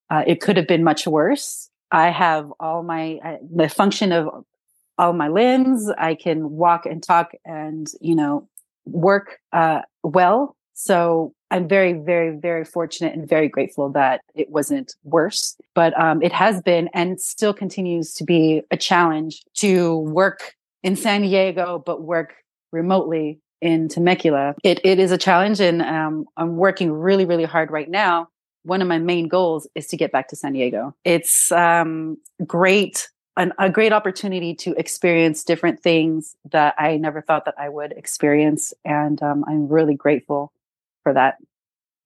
Uh, 0.10 0.24
it 0.27 0.39
could 0.39 0.56
have 0.58 0.68
been 0.68 0.84
much 0.84 1.08
worse. 1.08 1.70
I 1.92 2.10
have 2.10 2.51
all 2.60 2.84
my 2.84 3.20
uh, 3.24 3.38
the 3.54 3.70
function 3.70 4.12
of 4.12 4.46
all 4.98 5.13
my 5.13 5.27
limbs. 5.27 5.89
I 5.98 6.16
can 6.16 6.51
walk 6.51 6.86
and 6.86 7.01
talk 7.01 7.32
and, 7.46 7.88
you 8.01 8.16
know, 8.16 8.48
work 8.86 9.39
uh, 9.54 9.82
well. 10.04 10.56
So 10.74 11.34
I'm 11.50 11.68
very, 11.68 11.94
very, 11.94 12.38
very 12.38 12.63
fortunate 12.63 13.13
and 13.13 13.27
very 13.27 13.48
grateful 13.48 13.89
that 13.94 14.22
it 14.36 14.50
wasn't 14.50 14.96
worse. 15.04 15.56
But 15.74 16.00
um, 16.00 16.22
it 16.22 16.32
has 16.32 16.62
been 16.62 16.89
and 16.94 17.20
still 17.20 17.54
continues 17.54 18.13
to 18.16 18.24
be 18.24 18.62
a 18.70 18.77
challenge 18.77 19.44
to 19.56 19.98
work 19.98 20.56
in 20.84 20.96
San 20.96 21.22
Diego, 21.22 21.82
but 21.86 22.04
work 22.04 22.36
remotely 22.72 23.39
in 23.62 23.88
Temecula. 23.88 24.56
It, 24.63 24.80
it 24.84 25.00
is 25.00 25.12
a 25.12 25.18
challenge, 25.18 25.60
and 25.60 25.82
um, 25.82 26.25
I'm 26.38 26.58
working 26.58 26.92
really, 26.92 27.25
really 27.25 27.46
hard 27.46 27.72
right 27.72 27.89
now. 27.89 28.30
One 28.63 28.82
of 28.82 28.88
my 28.88 29.00
main 29.00 29.27
goals 29.27 29.68
is 29.74 29.88
to 29.88 29.98
get 29.98 30.12
back 30.12 30.27
to 30.30 30.36
San 30.36 30.54
Diego. 30.54 30.96
It's 31.04 31.51
um, 31.51 32.18
great 32.46 33.10
an, 33.38 33.53
a 33.60 33.70
great 33.70 33.94
opportunity 33.94 34.53
to 34.56 34.74
experience 34.74 35.44
different 35.44 35.82
things 35.82 36.36
that 36.51 36.75
I 36.77 36.98
never 36.98 37.22
thought 37.22 37.46
that 37.46 37.56
I 37.58 37.70
would 37.70 37.94
experience, 37.94 38.74
and 38.84 39.22
um, 39.24 39.46
I'm 39.48 39.67
really 39.67 39.96
grateful 39.96 40.51
for 41.03 41.13
that. 41.13 41.38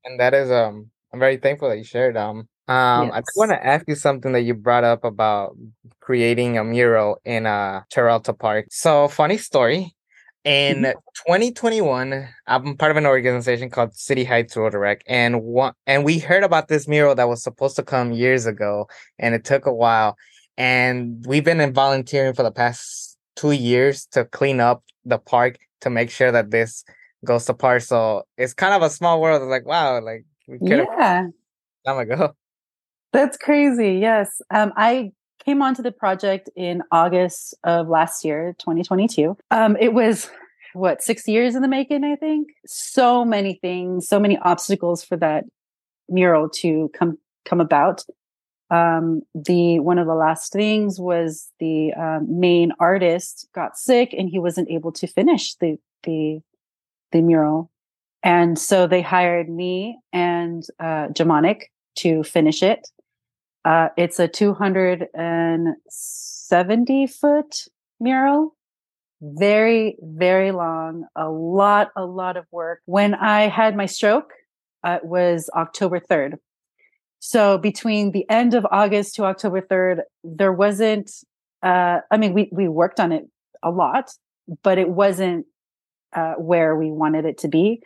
And 0.04 0.20
that 0.20 0.34
is 0.34 0.52
um, 0.52 0.92
I'm 1.14 1.20
very 1.20 1.38
thankful 1.38 1.70
that 1.70 1.78
you 1.78 1.84
shared. 1.84 2.18
Um, 2.18 2.48
um, 2.68 3.08
yes. 3.08 3.14
I 3.16 3.22
want 3.36 3.52
to 3.52 3.66
ask 3.66 3.86
you 3.88 3.96
something 3.96 4.32
that 4.34 4.42
you 4.42 4.54
brought 4.54 4.84
up 4.84 5.04
about 5.04 5.58
creating 6.00 6.58
a 6.58 6.64
mural 6.64 7.20
in 7.26 7.46
uh 7.46 7.82
Teralta 7.90 8.38
Park. 8.38 8.68
So, 8.70 9.08
funny 9.08 9.38
story. 9.38 9.96
In 10.44 10.78
mm-hmm. 10.78 10.98
2021, 11.28 12.28
I'm 12.48 12.76
part 12.76 12.90
of 12.90 12.98
an 12.98 13.06
organization 13.06 13.70
called 13.70 13.94
City 13.94 14.24
Heights 14.24 14.56
Rotaract, 14.56 15.02
and 15.06 15.44
one 15.44 15.74
and 15.86 16.04
we 16.04 16.18
heard 16.18 16.44
about 16.44 16.68
this 16.68 16.88
mural 16.88 17.14
that 17.16 17.30
was 17.30 17.44
supposed 17.44 17.76
to 17.76 17.84
come 17.84 18.12
years 18.12 18.48
ago, 18.48 18.88
and 19.20 19.36
it 19.36 19.46
took 19.46 19.68
a 19.68 19.74
while 19.74 20.18
and 20.58 21.26
we've 21.26 21.44
been 21.44 21.74
volunteering 21.74 22.34
for 22.34 22.44
the 22.44 22.52
past 22.52 23.18
two 23.36 23.52
years 23.52 24.06
to 24.08 24.26
clean 24.26 24.60
up 24.60 24.84
the 25.06 25.18
park 25.18 25.58
to 25.82 25.90
make 25.90 26.10
sure 26.10 26.32
that 26.32 26.52
this 26.52 26.84
goes 27.26 27.46
to 27.46 27.54
park. 27.54 27.82
So 27.82 28.24
it's 28.38 28.54
kind 28.54 28.74
of 28.74 28.82
a 28.82 28.90
small 28.90 29.22
world. 29.22 29.42
It's 29.42 29.50
like 29.50 29.66
wow, 29.66 30.02
like 30.02 30.26
we 30.48 30.60
could 30.60 30.86
yeah, 30.98 31.28
time 31.86 31.98
ago. 31.98 32.36
That's 33.14 33.38
crazy. 33.38 33.96
Yes, 33.96 34.42
um, 34.52 34.72
I 34.78 35.12
came 35.44 35.62
onto 35.62 35.82
the 35.82 35.92
project 35.92 36.50
in 36.56 36.84
August 36.92 37.56
of 37.64 37.90
last 37.90 38.24
year, 38.24 38.56
2022. 38.60 39.36
Um, 39.50 39.76
it 39.80 39.94
was 39.94 40.30
what 40.74 41.02
six 41.02 41.28
years 41.28 41.56
in 41.56 41.62
the 41.62 41.68
making, 41.68 42.04
I 42.04 42.16
think. 42.16 42.50
So 42.66 43.26
many 43.26 43.56
things, 43.56 44.08
so 44.08 44.20
many 44.20 44.38
obstacles 44.38 45.04
for 45.04 45.18
that 45.18 45.46
mural 46.10 46.50
to 46.50 46.90
come 46.94 47.18
come 47.46 47.62
about 47.62 48.04
um, 48.72 49.22
the 49.36 49.80
one 49.82 50.00
of 50.00 50.08
the 50.08 50.16
last 50.16 50.54
things 50.54 51.00
was 51.00 51.52
the 51.60 51.94
um, 51.94 52.26
main 52.40 52.72
artist 52.80 53.48
got 53.54 53.78
sick 53.78 54.16
and 54.18 54.30
he 54.30 54.40
wasn't 54.40 54.72
able 54.72 54.92
to 54.94 55.06
finish 55.08 55.54
the 55.56 55.78
the 56.04 56.40
the 57.12 57.22
mural, 57.22 57.70
and 58.24 58.58
so 58.58 58.88
they 58.88 59.02
hired 59.02 59.50
me 59.50 60.00
and 60.14 60.64
uh, 60.80 61.08
to 61.96 62.24
finish 62.24 62.64
it. 62.64 62.88
Uh, 63.66 63.90
it's 63.98 64.20
a 64.20 64.30
270 64.30 67.08
foot 67.08 67.66
mural, 68.00 68.56
very 69.22 69.98
very 70.02 70.52
long, 70.54 71.06
a 71.18 71.30
lot 71.30 71.90
a 71.98 72.06
lot 72.06 72.38
of 72.38 72.46
work. 72.52 72.80
When 72.86 73.16
I 73.16 73.50
had 73.50 73.76
my 73.76 73.86
stroke, 73.86 74.32
uh, 74.86 75.00
it 75.04 75.06
was 75.06 75.50
October 75.54 76.00
3rd 76.00 76.38
so 77.24 77.60
between 77.60 78.12
the 78.12 78.28
end 78.32 78.56
of 78.56 78.66
August 78.72 79.14
to 79.16 79.26
October 79.26 79.62
3rd, 79.62 80.02
there 80.24 80.52
wasn't, 80.52 81.12
uh, 81.62 82.00
I 82.10 82.18
mean, 82.18 82.34
we, 82.34 82.50
we 82.52 82.68
worked 82.68 83.00
on 83.00 83.12
it 83.12 83.28
a 83.62 83.70
lot, 83.70 84.10
but 84.64 84.80
it 84.80 84.90
wasn't 84.90 85.46
uh, 86.14 86.34
where 86.34 86.76
we 86.76 86.90
wanted 86.90 87.26
it 87.26 87.38
to 87.38 87.48
be. 87.48 87.80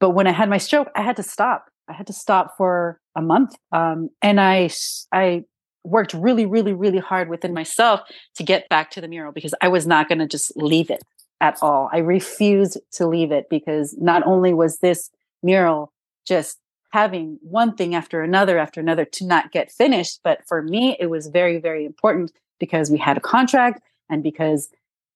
But 0.00 0.10
when 0.10 0.26
I 0.26 0.32
had 0.32 0.48
my 0.48 0.56
stroke, 0.56 0.88
I 0.96 1.02
had 1.02 1.16
to 1.16 1.22
stop. 1.22 1.66
I 1.86 1.92
had 1.92 2.06
to 2.06 2.14
stop 2.14 2.56
for 2.56 2.98
a 3.14 3.20
month. 3.20 3.56
Um, 3.72 4.08
and 4.22 4.40
I, 4.40 4.70
I 5.12 5.44
worked 5.84 6.14
really, 6.14 6.46
really, 6.46 6.72
really 6.72 6.98
hard 6.98 7.28
within 7.28 7.52
myself 7.52 8.00
to 8.36 8.42
get 8.42 8.70
back 8.70 8.90
to 8.92 9.02
the 9.02 9.08
mural 9.08 9.32
because 9.32 9.54
I 9.60 9.68
was 9.68 9.86
not 9.86 10.08
going 10.08 10.20
to 10.20 10.26
just 10.26 10.50
leave 10.56 10.88
it 10.88 11.02
at 11.42 11.58
all. 11.60 11.90
I 11.92 11.98
refused 11.98 12.78
to 12.92 13.06
leave 13.06 13.32
it 13.32 13.50
because 13.50 13.94
not 14.00 14.26
only 14.26 14.54
was 14.54 14.78
this 14.78 15.10
mural 15.42 15.92
just 16.26 16.58
having 16.90 17.38
one 17.42 17.74
thing 17.74 17.94
after 17.94 18.22
another 18.22 18.58
after 18.58 18.80
another 18.80 19.04
to 19.04 19.26
not 19.26 19.52
get 19.52 19.70
finished. 19.70 20.20
But 20.24 20.40
for 20.46 20.62
me, 20.62 20.96
it 20.98 21.06
was 21.06 21.28
very, 21.28 21.58
very 21.58 21.84
important 21.84 22.32
because 22.58 22.90
we 22.90 22.98
had 22.98 23.16
a 23.16 23.20
contract 23.20 23.82
and 24.10 24.22
because, 24.22 24.68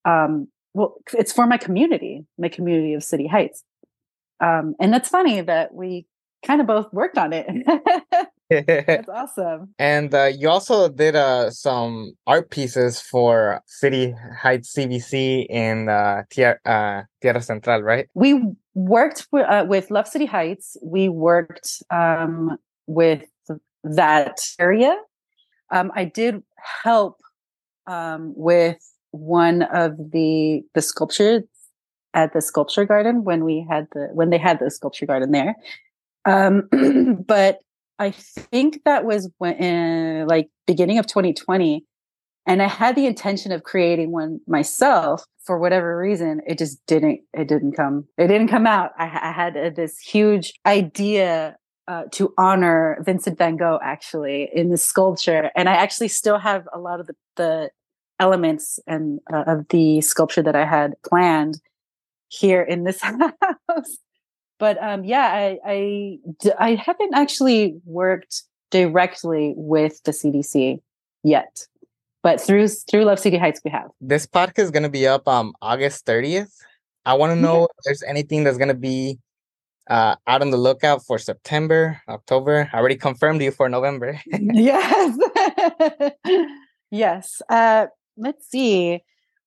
um, 0.05 0.49
well, 0.75 0.97
it's 1.15 1.33
for 1.33 1.47
my 1.47 1.57
community, 1.57 2.25
my 2.39 2.49
community 2.49 2.95
of 2.95 3.03
City 3.03 3.27
Heights. 3.27 3.65
Um, 4.41 4.75
and 4.81 4.93
that's 4.93 5.09
funny 5.09 5.41
that 5.41 5.75
we 5.75 6.07
kind 6.45 6.61
of 6.61 6.67
both 6.67 6.93
worked 6.93 7.19
on 7.19 7.33
it. 7.33 7.47
That's 8.67 9.09
awesome. 9.09 9.75
And 9.79 10.15
uh, 10.15 10.31
you 10.37 10.49
also 10.49 10.89
did 10.89 11.17
uh, 11.17 11.51
some 11.51 12.13
art 12.27 12.51
pieces 12.51 13.01
for 13.01 13.63
City 13.67 14.15
Heights 14.41 14.75
CDC 14.75 15.47
in 15.49 15.89
uh, 15.89 16.23
Tierra, 16.31 16.59
uh, 16.65 17.03
Tierra 17.21 17.41
Central, 17.41 17.83
right? 17.83 18.09
We 18.15 18.43
worked 18.75 19.27
uh, 19.33 19.65
with 19.67 19.91
Love 19.91 20.09
City 20.09 20.27
Heights. 20.27 20.77
We 20.83 21.09
worked 21.09 21.83
um, 21.91 22.59
with 22.87 23.25
that 23.85 24.41
area. 24.59 24.97
Um, 25.71 25.91
I 25.95 26.05
did 26.05 26.43
help 26.83 27.21
um, 27.87 28.33
with 28.37 28.79
one 29.11 29.63
of 29.63 29.97
the 30.13 30.63
the 30.75 30.83
sculptures 30.83 31.43
at 32.15 32.33
the 32.33 32.41
sculpture 32.41 32.85
garden 32.85 33.25
when 33.25 33.45
we 33.45 33.67
had 33.69 33.89
the 33.93 34.09
when 34.13 34.31
they 34.31 34.39
had 34.39 34.59
the 34.59 34.71
sculpture 34.71 35.07
garden 35.07 35.33
there. 35.33 35.57
Um, 36.25 36.69
but 37.27 37.61
I 37.99 38.11
think 38.11 38.83
that 38.85 39.05
was 39.05 39.31
when 39.39 40.23
uh, 40.23 40.27
like 40.27 40.49
beginning 40.67 40.99
of 40.99 41.07
2020, 41.07 41.85
and 42.47 42.63
I 42.63 42.69
had 42.69 42.97
the 42.97 43.07
intention 43.07 43.53
of 43.53 43.63
creating 43.63 44.11
one 44.11 44.41
myself. 44.47 45.25
For 45.45 45.59
whatever 45.59 45.97
reason, 45.99 46.41
it 46.47 46.59
just 46.59 46.85
didn't. 46.87 47.21
It 47.35 47.49
didn't 47.49 47.73
come. 47.73 48.07
It 48.17 48.29
didn't 48.29 48.49
come 48.49 48.67
out. 48.67 48.93
I, 48.97 49.07
I 49.07 49.33
had 49.33 49.57
uh, 49.57 49.71
this 49.71 49.99
huge 49.99 50.53
idea 50.67 51.57
uh, 51.89 52.05
to 52.13 52.33
honor 52.39 53.03
Vincent 53.05 53.39
Van 53.39 53.57
Gogh 53.57 53.81
actually 53.83 54.49
in 54.55 54.71
the 54.71 54.77
sculpture, 54.77 55.51
and 55.57 55.69
I 55.69 55.75
actually 55.75 56.09
still 56.09 56.39
have 56.39 56.69
a 56.73 56.79
lot 56.79 57.01
of 57.01 57.09
the, 57.09 57.15
the 57.37 57.71
elements 58.21 58.79
and 58.87 59.21
uh, 59.33 59.45
of 59.47 59.67
the 59.71 60.01
sculpture 60.01 60.43
that 60.43 60.55
I 60.55 60.65
had 60.65 60.95
planned 61.05 61.61
here 62.29 62.63
in 62.63 62.85
this 62.85 63.01
house. 63.03 63.99
But 64.59 64.81
um, 64.83 65.05
yeah, 65.05 65.27
I, 65.27 65.59
I 65.67 66.19
I 66.59 66.75
haven't 66.77 67.15
actually 67.15 67.81
worked 67.85 68.45
directly 68.71 69.55
with 69.57 70.03
the 70.05 70.13
CDC 70.13 70.81
yet, 71.25 71.67
but 72.23 72.41
through 72.41 72.69
through 72.69 73.05
Love 73.05 73.19
City 73.19 73.37
Heights 73.37 73.61
we 73.65 73.71
have. 73.71 73.91
This 74.01 74.27
podcast 74.27 74.65
is 74.65 74.71
gonna 74.71 74.89
be 74.89 75.07
up 75.07 75.27
um 75.29 75.55
August 75.61 76.07
thirtieth. 76.07 76.55
I 77.05 77.15
want 77.15 77.33
to 77.33 77.37
know 77.37 77.65
if 77.65 77.71
there's 77.85 78.03
anything 78.05 78.45
that's 78.45 78.59
gonna 78.59 78.75
be 78.75 79.19
uh, 79.89 80.17
out 80.27 80.43
on 80.43 80.51
the 80.51 80.57
lookout 80.57 81.05
for 81.05 81.19
September, 81.19 82.01
October. 82.09 82.71
I 82.73 82.79
already 82.79 82.97
confirmed 82.97 83.43
you 83.43 83.51
for 83.51 83.69
November. 83.69 84.21
yes. 84.33 85.19
yes. 86.91 87.43
Uh, 87.49 87.87
let's 88.17 88.49
see. 88.49 89.03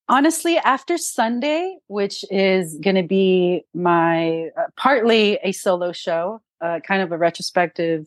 Honestly, 0.07 0.57
after 0.57 0.97
Sunday, 0.97 1.77
which 1.87 2.23
is 2.29 2.77
going 2.79 2.95
to 2.95 3.03
be 3.03 3.63
my 3.73 4.49
uh, 4.57 4.67
partly 4.77 5.39
a 5.43 5.51
solo 5.51 5.91
show, 5.91 6.41
uh, 6.61 6.79
kind 6.87 7.01
of 7.01 7.11
a 7.11 7.17
retrospective 7.17 8.05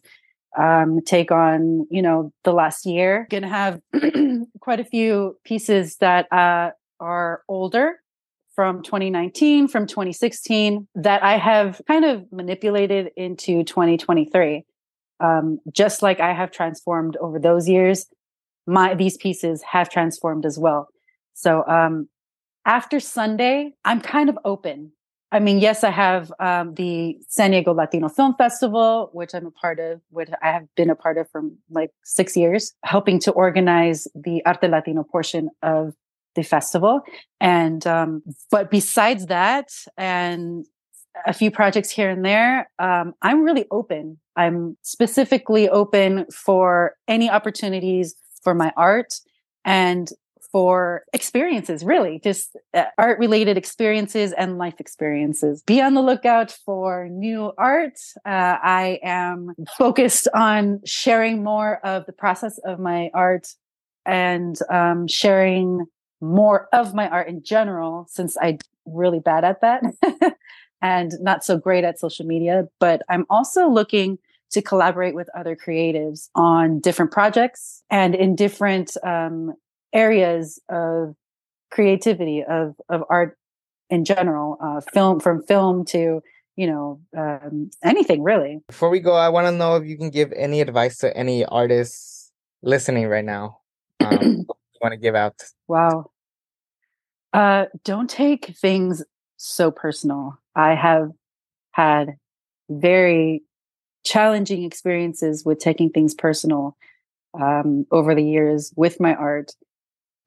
um, 0.56 1.00
take 1.04 1.32
on, 1.32 1.86
you 1.90 2.00
know, 2.00 2.32
the 2.44 2.52
last 2.52 2.86
year, 2.86 3.26
going 3.30 3.42
to 3.42 3.48
have 3.48 3.80
quite 4.60 4.80
a 4.80 4.84
few 4.84 5.38
pieces 5.44 5.96
that 5.96 6.30
uh, 6.32 6.70
are 7.00 7.42
older 7.48 8.00
from 8.54 8.82
2019, 8.82 9.68
from 9.68 9.86
2016 9.86 10.88
that 10.96 11.22
I 11.22 11.38
have 11.38 11.80
kind 11.86 12.04
of 12.04 12.24
manipulated 12.32 13.10
into 13.16 13.62
2023. 13.62 14.64
Um, 15.20 15.58
just 15.72 16.02
like 16.02 16.20
I 16.20 16.32
have 16.32 16.50
transformed 16.50 17.16
over 17.18 17.38
those 17.38 17.68
years, 17.68 18.06
my 18.66 18.94
these 18.94 19.16
pieces 19.16 19.62
have 19.62 19.88
transformed 19.88 20.44
as 20.44 20.58
well. 20.58 20.88
So 21.34 21.64
um, 21.66 22.08
after 22.64 23.00
Sunday, 23.00 23.72
I'm 23.84 24.00
kind 24.00 24.28
of 24.28 24.38
open. 24.44 24.92
I 25.30 25.40
mean, 25.40 25.58
yes, 25.58 25.84
I 25.84 25.90
have 25.90 26.32
um, 26.40 26.74
the 26.74 27.18
San 27.28 27.50
Diego 27.50 27.74
Latino 27.74 28.08
Film 28.08 28.34
Festival, 28.36 29.10
which 29.12 29.34
I'm 29.34 29.46
a 29.46 29.50
part 29.50 29.78
of, 29.78 30.00
which 30.10 30.30
I 30.42 30.50
have 30.52 30.66
been 30.74 30.88
a 30.88 30.94
part 30.94 31.18
of 31.18 31.30
for 31.30 31.42
like 31.70 31.90
six 32.02 32.36
years, 32.36 32.72
helping 32.82 33.18
to 33.20 33.32
organize 33.32 34.08
the 34.14 34.44
Arte 34.46 34.68
Latino 34.68 35.02
portion 35.02 35.50
of 35.62 35.94
the 36.34 36.42
festival. 36.42 37.02
And, 37.40 37.86
um, 37.86 38.22
but 38.50 38.70
besides 38.70 39.26
that, 39.26 39.70
and 39.98 40.66
a 41.26 41.32
few 41.32 41.50
projects 41.50 41.90
here 41.90 42.08
and 42.08 42.24
there, 42.24 42.70
um, 42.78 43.12
I'm 43.22 43.42
really 43.42 43.66
open. 43.70 44.18
I'm 44.36 44.76
specifically 44.82 45.68
open 45.68 46.26
for 46.32 46.94
any 47.06 47.28
opportunities 47.28 48.14
for 48.42 48.54
my 48.54 48.72
art 48.76 49.14
and 49.64 50.08
for 50.50 51.04
experiences, 51.12 51.84
really, 51.84 52.20
just 52.22 52.56
uh, 52.74 52.84
art 52.96 53.18
related 53.18 53.56
experiences 53.56 54.32
and 54.32 54.58
life 54.58 54.74
experiences. 54.78 55.62
Be 55.66 55.80
on 55.80 55.94
the 55.94 56.02
lookout 56.02 56.56
for 56.64 57.08
new 57.08 57.52
art. 57.58 57.98
Uh, 58.24 58.56
I 58.62 58.98
am 59.02 59.54
focused 59.76 60.28
on 60.34 60.80
sharing 60.84 61.42
more 61.42 61.84
of 61.84 62.06
the 62.06 62.12
process 62.12 62.58
of 62.64 62.78
my 62.78 63.10
art 63.12 63.48
and 64.06 64.56
um, 64.70 65.06
sharing 65.06 65.84
more 66.20 66.68
of 66.72 66.94
my 66.94 67.08
art 67.08 67.28
in 67.28 67.42
general, 67.42 68.06
since 68.08 68.36
I'm 68.40 68.58
really 68.86 69.20
bad 69.20 69.44
at 69.44 69.60
that 69.60 69.82
and 70.82 71.12
not 71.20 71.44
so 71.44 71.58
great 71.58 71.84
at 71.84 72.00
social 72.00 72.26
media. 72.26 72.68
But 72.80 73.02
I'm 73.08 73.26
also 73.28 73.68
looking 73.68 74.18
to 74.50 74.62
collaborate 74.62 75.14
with 75.14 75.28
other 75.36 75.54
creatives 75.54 76.30
on 76.34 76.80
different 76.80 77.12
projects 77.12 77.82
and 77.90 78.14
in 78.14 78.34
different 78.34 78.96
um, 79.04 79.52
areas 79.92 80.60
of 80.68 81.14
creativity 81.70 82.44
of 82.44 82.74
of 82.88 83.04
art 83.10 83.36
in 83.90 84.04
general, 84.04 84.58
uh, 84.60 84.80
film 84.92 85.20
from 85.20 85.42
film 85.42 85.84
to 85.86 86.20
you 86.56 86.66
know 86.66 87.00
um, 87.16 87.70
anything 87.82 88.22
really. 88.22 88.60
Before 88.66 88.90
we 88.90 89.00
go, 89.00 89.14
I 89.14 89.28
want 89.28 89.46
to 89.46 89.52
know 89.52 89.76
if 89.76 89.86
you 89.86 89.96
can 89.96 90.10
give 90.10 90.32
any 90.32 90.60
advice 90.60 90.98
to 90.98 91.16
any 91.16 91.44
artists 91.44 92.32
listening 92.62 93.06
right 93.06 93.24
now. 93.24 93.58
Um, 94.00 94.46
want 94.80 94.92
to 94.92 94.96
give 94.96 95.14
out? 95.14 95.42
Wow. 95.66 96.10
Uh, 97.32 97.66
don't 97.84 98.08
take 98.08 98.56
things 98.56 99.02
so 99.36 99.70
personal. 99.70 100.38
I 100.54 100.74
have 100.74 101.10
had 101.72 102.16
very 102.70 103.42
challenging 104.04 104.64
experiences 104.64 105.44
with 105.44 105.58
taking 105.58 105.90
things 105.90 106.14
personal 106.14 106.76
um, 107.38 107.86
over 107.90 108.14
the 108.14 108.24
years 108.24 108.72
with 108.76 109.00
my 109.00 109.14
art, 109.14 109.52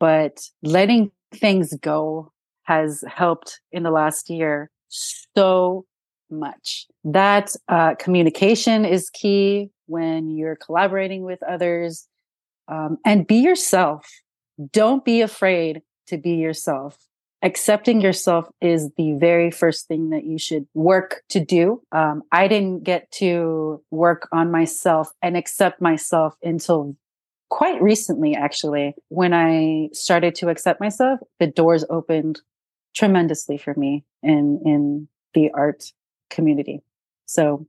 but 0.01 0.41
letting 0.63 1.11
things 1.33 1.73
go 1.75 2.33
has 2.63 3.03
helped 3.07 3.61
in 3.71 3.83
the 3.83 3.91
last 3.91 4.29
year 4.29 4.69
so 4.89 5.85
much. 6.29 6.87
That 7.03 7.55
uh, 7.69 7.95
communication 7.95 8.83
is 8.83 9.09
key 9.11 9.69
when 9.85 10.31
you're 10.31 10.57
collaborating 10.57 11.23
with 11.23 11.43
others, 11.43 12.07
um, 12.67 12.97
and 13.05 13.27
be 13.27 13.35
yourself 13.35 14.05
don't 14.71 15.03
be 15.03 15.21
afraid 15.21 15.81
to 16.07 16.17
be 16.17 16.31
yourself. 16.31 16.97
Accepting 17.43 18.01
yourself 18.01 18.47
is 18.61 18.91
the 18.97 19.13
very 19.13 19.49
first 19.49 19.87
thing 19.87 20.11
that 20.11 20.25
you 20.25 20.37
should 20.37 20.67
work 20.75 21.23
to 21.29 21.43
do. 21.43 21.81
Um, 21.91 22.21
I 22.31 22.47
didn't 22.47 22.83
get 22.83 23.11
to 23.13 23.81
work 23.89 24.29
on 24.31 24.51
myself 24.51 25.11
and 25.23 25.35
accept 25.35 25.81
myself 25.81 26.35
until 26.43 26.95
quite 27.51 27.79
recently, 27.81 28.33
actually. 28.33 28.95
When 29.09 29.33
I 29.33 29.89
started 29.91 30.33
to 30.35 30.49
accept 30.49 30.79
myself, 30.79 31.19
the 31.39 31.47
doors 31.47 31.85
opened 31.89 32.41
tremendously 32.95 33.57
for 33.57 33.75
me 33.75 34.05
in, 34.23 34.61
in 34.65 35.07
the 35.33 35.51
art 35.53 35.91
community. 36.29 36.81
So 37.25 37.67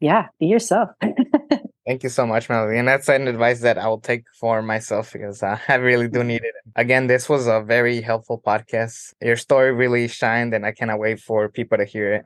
yeah, 0.00 0.28
be 0.38 0.46
yourself. 0.46 0.90
Thank 1.86 2.02
you 2.02 2.08
so 2.08 2.26
much, 2.26 2.48
Melody. 2.48 2.78
And 2.78 2.88
that's 2.88 3.08
an 3.08 3.28
advice 3.28 3.60
that 3.60 3.78
I 3.78 3.86
will 3.86 4.00
take 4.00 4.24
for 4.40 4.60
myself 4.60 5.12
because 5.12 5.42
uh, 5.42 5.58
I 5.68 5.74
really 5.76 6.08
do 6.08 6.24
need 6.24 6.42
it. 6.42 6.54
Again, 6.74 7.06
this 7.06 7.28
was 7.28 7.46
a 7.46 7.60
very 7.60 8.00
helpful 8.00 8.42
podcast. 8.44 9.14
Your 9.20 9.36
story 9.36 9.72
really 9.72 10.08
shined, 10.08 10.52
and 10.52 10.66
I 10.66 10.72
cannot 10.72 10.98
wait 10.98 11.20
for 11.20 11.48
people 11.48 11.78
to 11.78 11.84
hear 11.84 12.12
it. 12.14 12.24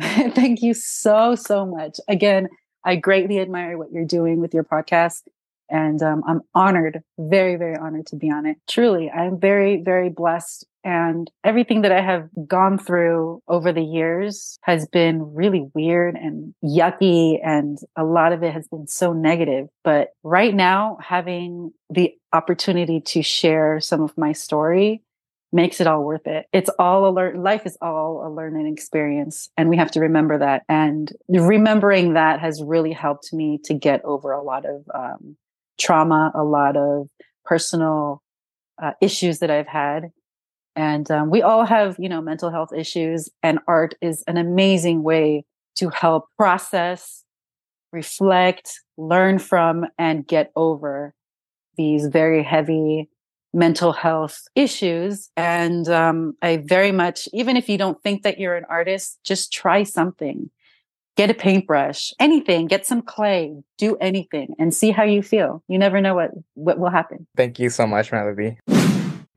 Thank 0.34 0.60
you 0.60 0.74
so, 0.74 1.36
so 1.36 1.64
much. 1.64 1.98
Again, 2.08 2.48
I 2.84 2.96
greatly 2.96 3.38
admire 3.38 3.78
what 3.78 3.92
you're 3.92 4.04
doing 4.04 4.40
with 4.40 4.52
your 4.52 4.64
podcast. 4.64 5.22
And 5.70 6.02
um, 6.02 6.22
I'm 6.26 6.40
honored, 6.54 7.00
very, 7.18 7.56
very 7.56 7.76
honored 7.76 8.06
to 8.08 8.16
be 8.16 8.30
on 8.30 8.46
it. 8.46 8.56
Truly, 8.68 9.10
I'm 9.10 9.38
very, 9.40 9.82
very 9.82 10.10
blessed. 10.10 10.66
And 10.84 11.28
everything 11.42 11.82
that 11.82 11.90
I 11.90 12.00
have 12.00 12.28
gone 12.46 12.78
through 12.78 13.42
over 13.48 13.72
the 13.72 13.82
years 13.82 14.56
has 14.62 14.86
been 14.86 15.34
really 15.34 15.68
weird 15.74 16.14
and 16.14 16.54
yucky. 16.62 17.40
And 17.44 17.78
a 17.96 18.04
lot 18.04 18.32
of 18.32 18.44
it 18.44 18.52
has 18.52 18.68
been 18.68 18.86
so 18.86 19.12
negative. 19.12 19.66
But 19.82 20.10
right 20.22 20.54
now, 20.54 20.98
having 21.02 21.72
the 21.90 22.14
opportunity 22.32 23.00
to 23.00 23.22
share 23.22 23.80
some 23.80 24.00
of 24.00 24.16
my 24.16 24.32
story 24.32 25.02
makes 25.52 25.80
it 25.80 25.86
all 25.86 26.04
worth 26.04 26.26
it. 26.26 26.46
It's 26.52 26.70
all 26.78 27.08
a 27.08 27.10
learn 27.10 27.42
life 27.42 27.66
is 27.66 27.76
all 27.80 28.26
a 28.26 28.30
learning 28.30 28.72
experience 28.72 29.48
and 29.56 29.68
we 29.68 29.76
have 29.76 29.90
to 29.92 30.00
remember 30.00 30.38
that 30.38 30.62
and 30.68 31.12
remembering 31.28 32.14
that 32.14 32.40
has 32.40 32.62
really 32.62 32.92
helped 32.92 33.32
me 33.32 33.58
to 33.64 33.74
get 33.74 34.04
over 34.04 34.32
a 34.32 34.42
lot 34.42 34.66
of 34.66 34.84
um, 34.94 35.36
trauma, 35.78 36.32
a 36.34 36.44
lot 36.44 36.76
of 36.76 37.08
personal 37.44 38.22
uh, 38.82 38.92
issues 39.00 39.38
that 39.38 39.50
I've 39.50 39.68
had. 39.68 40.10
And 40.74 41.10
um, 41.10 41.30
we 41.30 41.40
all 41.40 41.64
have, 41.64 41.96
you 41.98 42.08
know, 42.08 42.20
mental 42.20 42.50
health 42.50 42.72
issues, 42.76 43.30
and 43.42 43.58
art 43.66 43.94
is 44.02 44.22
an 44.26 44.36
amazing 44.36 45.02
way 45.02 45.44
to 45.76 45.88
help 45.88 46.26
process, 46.36 47.24
reflect, 47.92 48.80
learn 48.98 49.38
from, 49.38 49.86
and 49.98 50.26
get 50.26 50.52
over 50.54 51.14
these 51.76 52.06
very 52.06 52.42
heavy 52.42 53.08
mental 53.54 53.92
health 53.92 54.42
issues. 54.54 55.30
And 55.34 55.88
um, 55.88 56.34
I 56.42 56.58
very 56.58 56.92
much, 56.92 57.26
even 57.32 57.56
if 57.56 57.70
you 57.70 57.78
don't 57.78 58.02
think 58.02 58.22
that 58.22 58.38
you're 58.38 58.56
an 58.56 58.66
artist, 58.68 59.18
just 59.24 59.52
try 59.52 59.82
something. 59.82 60.50
Get 61.16 61.30
a 61.30 61.34
paintbrush, 61.34 62.12
anything, 62.20 62.66
get 62.66 62.84
some 62.84 63.00
clay, 63.00 63.62
do 63.78 63.96
anything 63.96 64.54
and 64.58 64.74
see 64.74 64.90
how 64.90 65.04
you 65.04 65.22
feel. 65.22 65.62
You 65.66 65.78
never 65.78 66.02
know 66.02 66.14
what, 66.14 66.32
what 66.52 66.78
will 66.78 66.90
happen. 66.90 67.26
Thank 67.34 67.58
you 67.58 67.70
so 67.70 67.86
much, 67.86 68.12
Melody. 68.12 68.58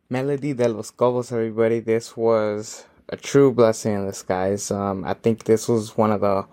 Melody 0.10 0.52
de 0.52 0.68
los 0.68 0.92
Cobos, 0.92 1.32
everybody. 1.32 1.80
This 1.80 2.18
was 2.18 2.86
a 3.08 3.16
true 3.16 3.54
blessing 3.54 3.94
in 3.94 4.06
disguise. 4.06 4.72
Um, 4.72 5.06
I 5.06 5.14
think 5.14 5.46
this 5.46 5.70
was 5.70 5.96
one 5.96 6.12
of 6.12 6.20
the 6.20 6.46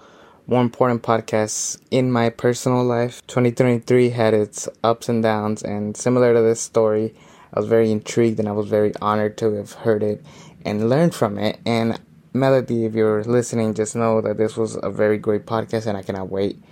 more 0.47 0.62
important 0.62 1.03
podcasts 1.03 1.77
in 1.91 2.12
my 2.12 2.31
personal 2.31 2.85
life. 2.85 3.27
2023 3.27 4.11
had 4.11 4.33
its 4.33 4.69
ups 4.85 5.09
and 5.09 5.25
downs, 5.25 5.62
and 5.62 5.97
similar 5.97 6.35
to 6.35 6.41
this 6.41 6.61
story, 6.61 7.15
I 7.53 7.59
was 7.59 7.69
very 7.69 7.91
intrigued 7.91 8.39
and 8.39 8.49
I 8.49 8.53
was 8.53 8.69
very 8.69 8.95
honored 9.03 9.37
to 9.39 9.55
have 9.55 9.73
heard 9.73 10.05
it 10.05 10.25
and 10.65 10.89
learned 10.89 11.15
from 11.15 11.37
it. 11.39 11.59
And 11.67 11.99
Melody, 12.38 12.85
if 12.85 12.94
you're 12.94 13.25
listening, 13.25 13.75
just 13.75 13.96
know 13.96 14.20
that 14.20 14.37
this 14.37 14.57
was 14.57 14.79
a 14.83 14.90
very 14.90 15.18
great 15.18 15.46
podcast, 15.46 15.87
and 15.87 15.96
I 15.96 16.03
cannot 16.03 16.31
wait 16.31 16.62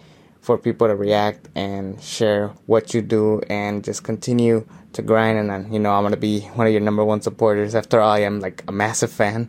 for 0.40 0.59
people 0.59 0.87
to 0.87 0.94
react 0.94 1.48
and 1.55 2.00
share 2.03 2.48
what 2.66 2.92
you 2.92 3.00
do 3.00 3.40
and 3.48 3.83
just 3.83 4.05
continue 4.05 4.66
to 4.92 5.00
grind. 5.00 5.38
And 5.38 5.48
then, 5.48 5.72
you 5.72 5.79
know, 5.79 5.92
I'm 5.92 6.03
going 6.03 6.12
to 6.12 6.18
be 6.18 6.40
one 6.40 6.66
of 6.66 6.72
your 6.72 6.83
number 6.83 7.05
one 7.05 7.22
supporters. 7.22 7.74
After 7.74 7.98
all, 8.00 8.11
I 8.11 8.20
am 8.20 8.40
like 8.40 8.62
a 8.68 8.72
massive 8.72 9.11
fan. 9.11 9.48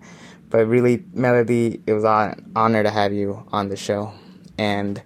But 0.49 0.67
really, 0.67 1.04
Melody, 1.13 1.82
it 1.86 1.91
was 1.91 2.06
an 2.06 2.51
honor 2.56 2.82
to 2.82 2.89
have 2.89 3.12
you 3.12 3.45
on 3.51 3.67
the 3.67 3.75
show. 3.75 4.13
And 4.58 5.01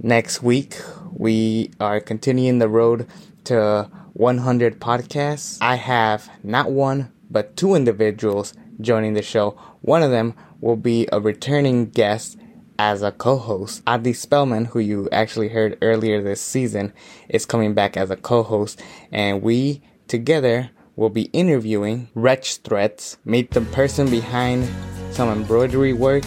next 0.00 0.42
week, 0.42 0.76
we 1.12 1.72
are 1.78 2.00
continuing 2.00 2.58
the 2.58 2.68
road 2.68 3.06
to 3.44 3.90
100 4.14 4.80
podcasts. 4.80 5.58
I 5.60 5.74
have 5.74 6.30
not 6.42 6.70
one, 6.70 7.12
but 7.30 7.54
two 7.54 7.74
individuals 7.74 8.54
joining 8.80 9.14
the 9.14 9.22
show. 9.22 9.50
One 9.80 10.02
of 10.02 10.10
them 10.10 10.34
will 10.60 10.76
be 10.76 11.08
a 11.12 11.20
returning 11.20 11.90
guest 11.90 12.38
as 12.78 13.02
a 13.02 13.12
co-host. 13.12 13.82
Adi 13.86 14.12
Spellman, 14.12 14.66
who 14.66 14.80
you 14.80 15.08
actually 15.12 15.48
heard 15.48 15.78
earlier 15.80 16.22
this 16.22 16.40
season, 16.40 16.92
is 17.28 17.46
coming 17.46 17.74
back 17.74 17.96
as 17.96 18.10
a 18.10 18.16
co-host, 18.16 18.82
and 19.12 19.42
we 19.42 19.82
together 20.08 20.70
will 20.96 21.10
be 21.10 21.24
interviewing 21.32 22.08
Wretch 22.14 22.58
Threats, 22.58 23.16
meet 23.24 23.50
the 23.50 23.60
person 23.60 24.10
behind 24.10 24.68
some 25.10 25.28
embroidery 25.28 25.92
work, 25.92 26.24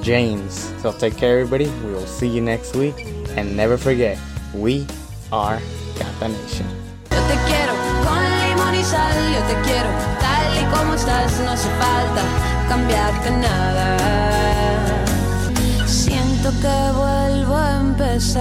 James. 0.00 0.72
So 0.80 0.92
take 0.92 1.16
care, 1.16 1.40
everybody. 1.40 1.68
We 1.84 1.92
will 1.92 2.06
see 2.06 2.28
you 2.28 2.40
next 2.40 2.74
week, 2.74 2.94
and 3.36 3.56
never 3.56 3.76
forget, 3.76 4.18
we 4.54 4.86
are 5.32 5.60
Catanation. 5.96 6.66
Yo 8.80 8.86
te 8.86 9.52
quiero 9.62 9.90
tal 10.20 10.56
y 10.56 10.64
como 10.74 10.94
estás, 10.94 11.38
no 11.40 11.50
hace 11.50 11.68
falta 11.68 12.22
cambiarte 12.66 13.30
nada. 13.30 13.98
Siento 15.86 16.50
que 16.62 16.92
vuelvo 16.96 17.56
a 17.56 17.80
empezar. 17.80 18.40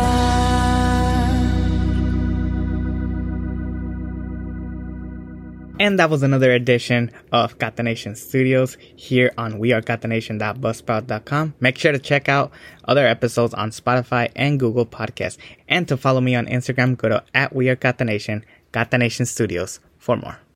And 5.77 5.99
that 5.99 6.09
was 6.09 6.23
another 6.23 6.51
edition 6.51 7.11
of 7.33 7.57
Catanation 7.59 8.15
Studios 8.15 8.77
here 8.95 9.33
on 9.37 9.59
wearecatanation.buzzsprout.com. 9.59 11.53
Make 11.59 11.77
sure 11.77 11.91
to 11.91 11.99
check 11.99 12.29
out 12.29 12.51
other 12.85 13.05
episodes 13.05 13.53
on 13.53 13.71
Spotify 13.71 14.31
and 14.37 14.57
Google 14.57 14.85
Podcasts. 14.85 15.37
And 15.67 15.85
to 15.89 15.97
follow 15.97 16.21
me 16.21 16.33
on 16.35 16.45
Instagram, 16.45 16.95
go 16.95 17.09
to 17.09 17.23
at 17.33 17.53
wearecatanation, 17.53 18.43
Gata 18.71 18.97
Nation 18.97 19.25
Studios 19.25 19.81
for 19.99 20.17
more. 20.17 20.48